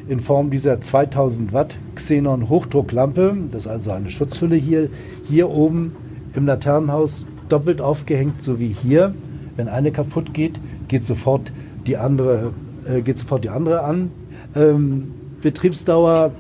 in 0.10 0.20
Form 0.20 0.50
dieser 0.50 0.82
2000 0.82 1.54
Watt 1.54 1.78
Xenon 1.96 2.50
Hochdrucklampe. 2.50 3.38
Das 3.54 3.62
ist 3.62 3.68
also 3.68 3.92
eine 3.92 4.10
Schutzhülle 4.10 4.58
hier, 4.58 4.90
hier 5.24 5.50
oben 5.50 5.96
im 6.36 6.46
Laternenhaus 6.46 7.26
doppelt 7.48 7.80
aufgehängt, 7.80 8.42
so 8.42 8.60
wie 8.60 8.76
hier. 8.84 9.16
Wenn 9.56 9.70
eine 9.70 9.92
kaputt 9.92 10.34
geht, 10.34 10.60
geht 10.90 11.06
sofort 11.06 11.54
die 11.86 11.96
andere, 11.96 12.52
äh, 12.86 13.00
geht 13.00 13.18
sofort 13.18 13.46
die 13.46 13.50
andere 13.50 13.84
an. 13.84 14.12
Ähm, 14.58 15.14
Betriebsdauer 15.42 16.34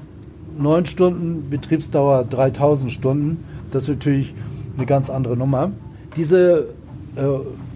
9 0.59 0.85
Stunden, 0.85 1.49
Betriebsdauer 1.49 2.25
3000 2.25 2.91
Stunden. 2.91 3.43
Das 3.71 3.83
ist 3.83 3.89
natürlich 3.89 4.33
eine 4.75 4.85
ganz 4.85 5.09
andere 5.09 5.35
Nummer. 5.35 5.71
Diese 6.15 6.67
äh, 7.15 7.21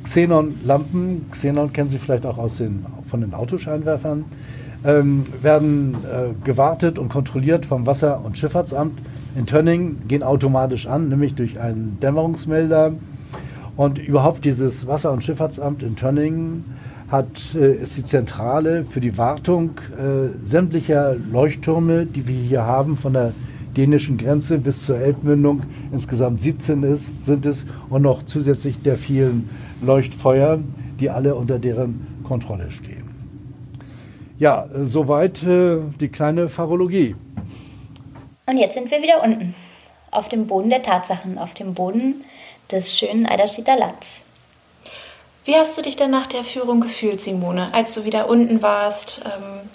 Xenon-Lampen, 0.04 1.26
Xenon 1.32 1.74
kennen 1.74 1.90
Sie 1.90 2.00
vielleicht 2.00 2.26
auch 2.26 2.38
aus 2.38 2.58
den, 2.58 2.86
von 3.06 3.22
den 3.22 3.34
Autoscheinwerfern, 3.34 4.26
ähm, 4.84 5.26
werden 5.42 5.96
äh, 5.96 6.34
gewartet 6.44 6.98
und 6.98 7.10
kontrolliert 7.10 7.66
vom 7.66 7.86
Wasser- 7.86 8.24
und 8.24 8.38
Schifffahrtsamt 8.38 9.00
in 9.36 9.46
Tönning, 9.46 9.98
gehen 10.08 10.24
automatisch 10.24 10.88
an, 10.88 11.10
nämlich 11.10 11.36
durch 11.36 11.60
einen 11.60 11.98
Dämmerungsmelder 12.02 12.94
und 13.78 14.00
überhaupt 14.00 14.44
dieses 14.44 14.88
Wasser- 14.88 15.12
und 15.12 15.24
Schifffahrtsamt 15.24 15.84
in 15.84 15.96
Tönningen 15.96 16.66
hat, 17.12 17.54
äh, 17.56 17.74
ist 17.74 17.98
die 17.98 18.06
Zentrale 18.06 18.86
für 18.86 19.02
die 19.02 19.18
Wartung 19.18 19.72
äh, 19.92 20.48
sämtlicher 20.48 21.16
Leuchttürme, 21.16 22.06
die 22.06 22.28
wir 22.28 22.36
hier 22.36 22.66
haben, 22.66 22.98
von 22.98 23.14
der 23.14 23.34
dänischen 23.76 24.18
Grenze 24.18 24.58
bis 24.58 24.86
zur 24.86 24.98
Elbmündung. 24.98 25.64
Insgesamt 25.92 26.42
17 26.42 26.84
ist, 26.84 27.26
sind 27.26 27.46
es 27.46 27.66
und 27.90 28.02
noch 28.02 28.24
zusätzlich 28.24 28.82
der 28.82 28.98
vielen 28.98 29.50
Leuchtfeuer, 29.82 30.60
die 31.00 31.10
alle 31.10 31.36
unter 31.36 31.60
deren 31.60 32.08
Kontrolle 32.24 32.72
stehen. 32.72 33.10
Ja, 34.40 34.68
soweit 34.74 35.44
äh, 35.44 35.80
die 36.00 36.08
kleine 36.08 36.50
Pharologie. 36.50 37.16
Und 38.46 38.58
jetzt 38.58 38.74
sind 38.74 38.90
wir 38.90 39.02
wieder 39.02 39.24
unten, 39.24 39.54
auf 40.12 40.30
dem 40.30 40.48
Boden 40.48 40.70
der 40.70 40.82
Tatsachen, 40.82 41.38
auf 41.38 41.54
dem 41.54 41.74
Boden 41.74 42.24
des 42.72 42.98
schönen 42.98 43.26
Eiderstedter 43.26 43.78
Lands. 43.78 44.31
Wie 45.44 45.56
hast 45.56 45.78
du 45.78 45.82
dich 45.82 45.96
denn 45.96 46.12
nach 46.12 46.28
der 46.28 46.44
Führung 46.44 46.82
gefühlt, 46.82 47.20
Simone, 47.20 47.74
als 47.74 47.96
du 47.96 48.06
wieder 48.06 48.30
unten 48.30 48.62
warst? 48.62 49.22
Ähm 49.26 49.70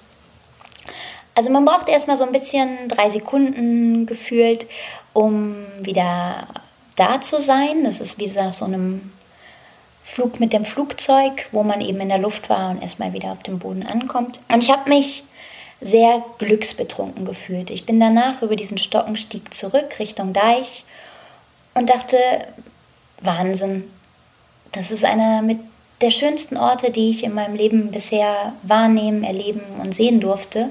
also 1.35 1.51
man 1.51 1.65
braucht 1.65 1.89
erstmal 1.89 2.17
so 2.17 2.25
ein 2.25 2.33
bisschen 2.33 2.89
drei 2.89 3.11
Sekunden 3.11 4.07
gefühlt, 4.07 4.67
um 5.13 5.57
wieder 5.79 6.47
da 6.97 7.21
zu 7.21 7.41
sein. 7.41 7.85
Das 7.85 8.01
ist 8.01 8.19
wie 8.19 8.27
nach 8.29 8.55
so 8.55 8.65
einem 8.65 9.13
Flug 10.03 10.41
mit 10.41 10.53
dem 10.53 10.65
Flugzeug, 10.65 11.49
wo 11.53 11.63
man 11.63 11.81
eben 11.81 12.01
in 12.01 12.09
der 12.09 12.21
Luft 12.21 12.49
war 12.49 12.71
und 12.71 12.81
erstmal 12.81 13.13
wieder 13.13 13.33
auf 13.33 13.43
dem 13.43 13.59
Boden 13.59 13.85
ankommt. 13.85 14.41
Und 14.51 14.63
ich 14.63 14.71
habe 14.71 14.89
mich 14.89 15.25
sehr 15.81 16.25
glücksbetrunken 16.39 17.27
gefühlt. 17.27 17.71
Ich 17.71 17.85
bin 17.85 18.01
danach 18.01 18.41
über 18.41 18.57
diesen 18.57 18.79
Stockenstieg 18.79 19.53
zurück 19.53 19.99
Richtung 19.99 20.33
Deich 20.33 20.85
und 21.75 21.91
dachte, 21.91 22.17
Wahnsinn, 23.21 23.91
das 24.73 24.91
ist 24.91 25.05
einer 25.05 25.43
mit 25.43 25.59
der 26.01 26.11
schönsten 26.11 26.57
Orte, 26.57 26.91
die 26.91 27.11
ich 27.11 27.25
in 27.25 27.33
meinem 27.35 27.57
Leben 27.57 27.91
bisher 27.91 28.53
wahrnehmen, 28.63 29.25
erleben 29.25 29.63
und 29.81 29.95
sehen 29.95 30.21
durfte. 30.21 30.71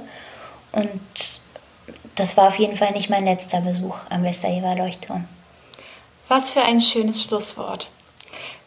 Und 0.71 1.39
das 2.15 2.37
war 2.37 2.47
auf 2.47 2.59
jeden 2.59 2.75
Fall 2.75 2.91
nicht 2.91 3.09
mein 3.09 3.25
letzter 3.25 3.61
Besuch 3.61 3.97
am 4.09 4.23
Westerhever 4.23 4.75
Leuchtturm. 4.75 5.25
Was 6.27 6.49
für 6.49 6.61
ein 6.61 6.79
schönes 6.79 7.23
Schlusswort. 7.23 7.89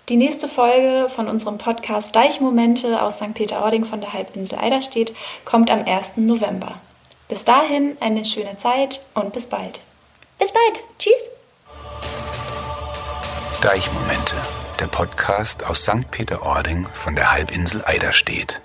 Die 0.08 0.16
nächste 0.16 0.48
Folge 0.48 1.08
von 1.14 1.28
unserem 1.28 1.58
Podcast 1.58 2.16
Deichmomente 2.16 3.02
aus 3.02 3.18
St. 3.18 3.34
Peter-Ording 3.34 3.84
von 3.84 4.00
der 4.00 4.12
Halbinsel 4.12 4.58
Eiderstedt 4.58 5.12
kommt 5.44 5.70
am 5.70 5.84
1. 5.84 6.16
November. 6.16 6.80
Bis 7.28 7.44
dahin 7.44 7.96
eine 8.00 8.24
schöne 8.24 8.56
Zeit 8.56 9.00
und 9.14 9.34
bis 9.34 9.46
bald. 9.46 9.80
Bis 10.38 10.50
bald. 10.50 10.82
Tschüss. 10.98 11.30
Deichmomente, 13.60 14.34
der 14.80 14.86
Podcast 14.86 15.64
aus 15.64 15.82
St. 15.82 16.10
Peter-Ording 16.10 16.86
von 16.94 17.14
der 17.14 17.32
Halbinsel 17.32 17.82
Eiderstedt. 17.84 18.60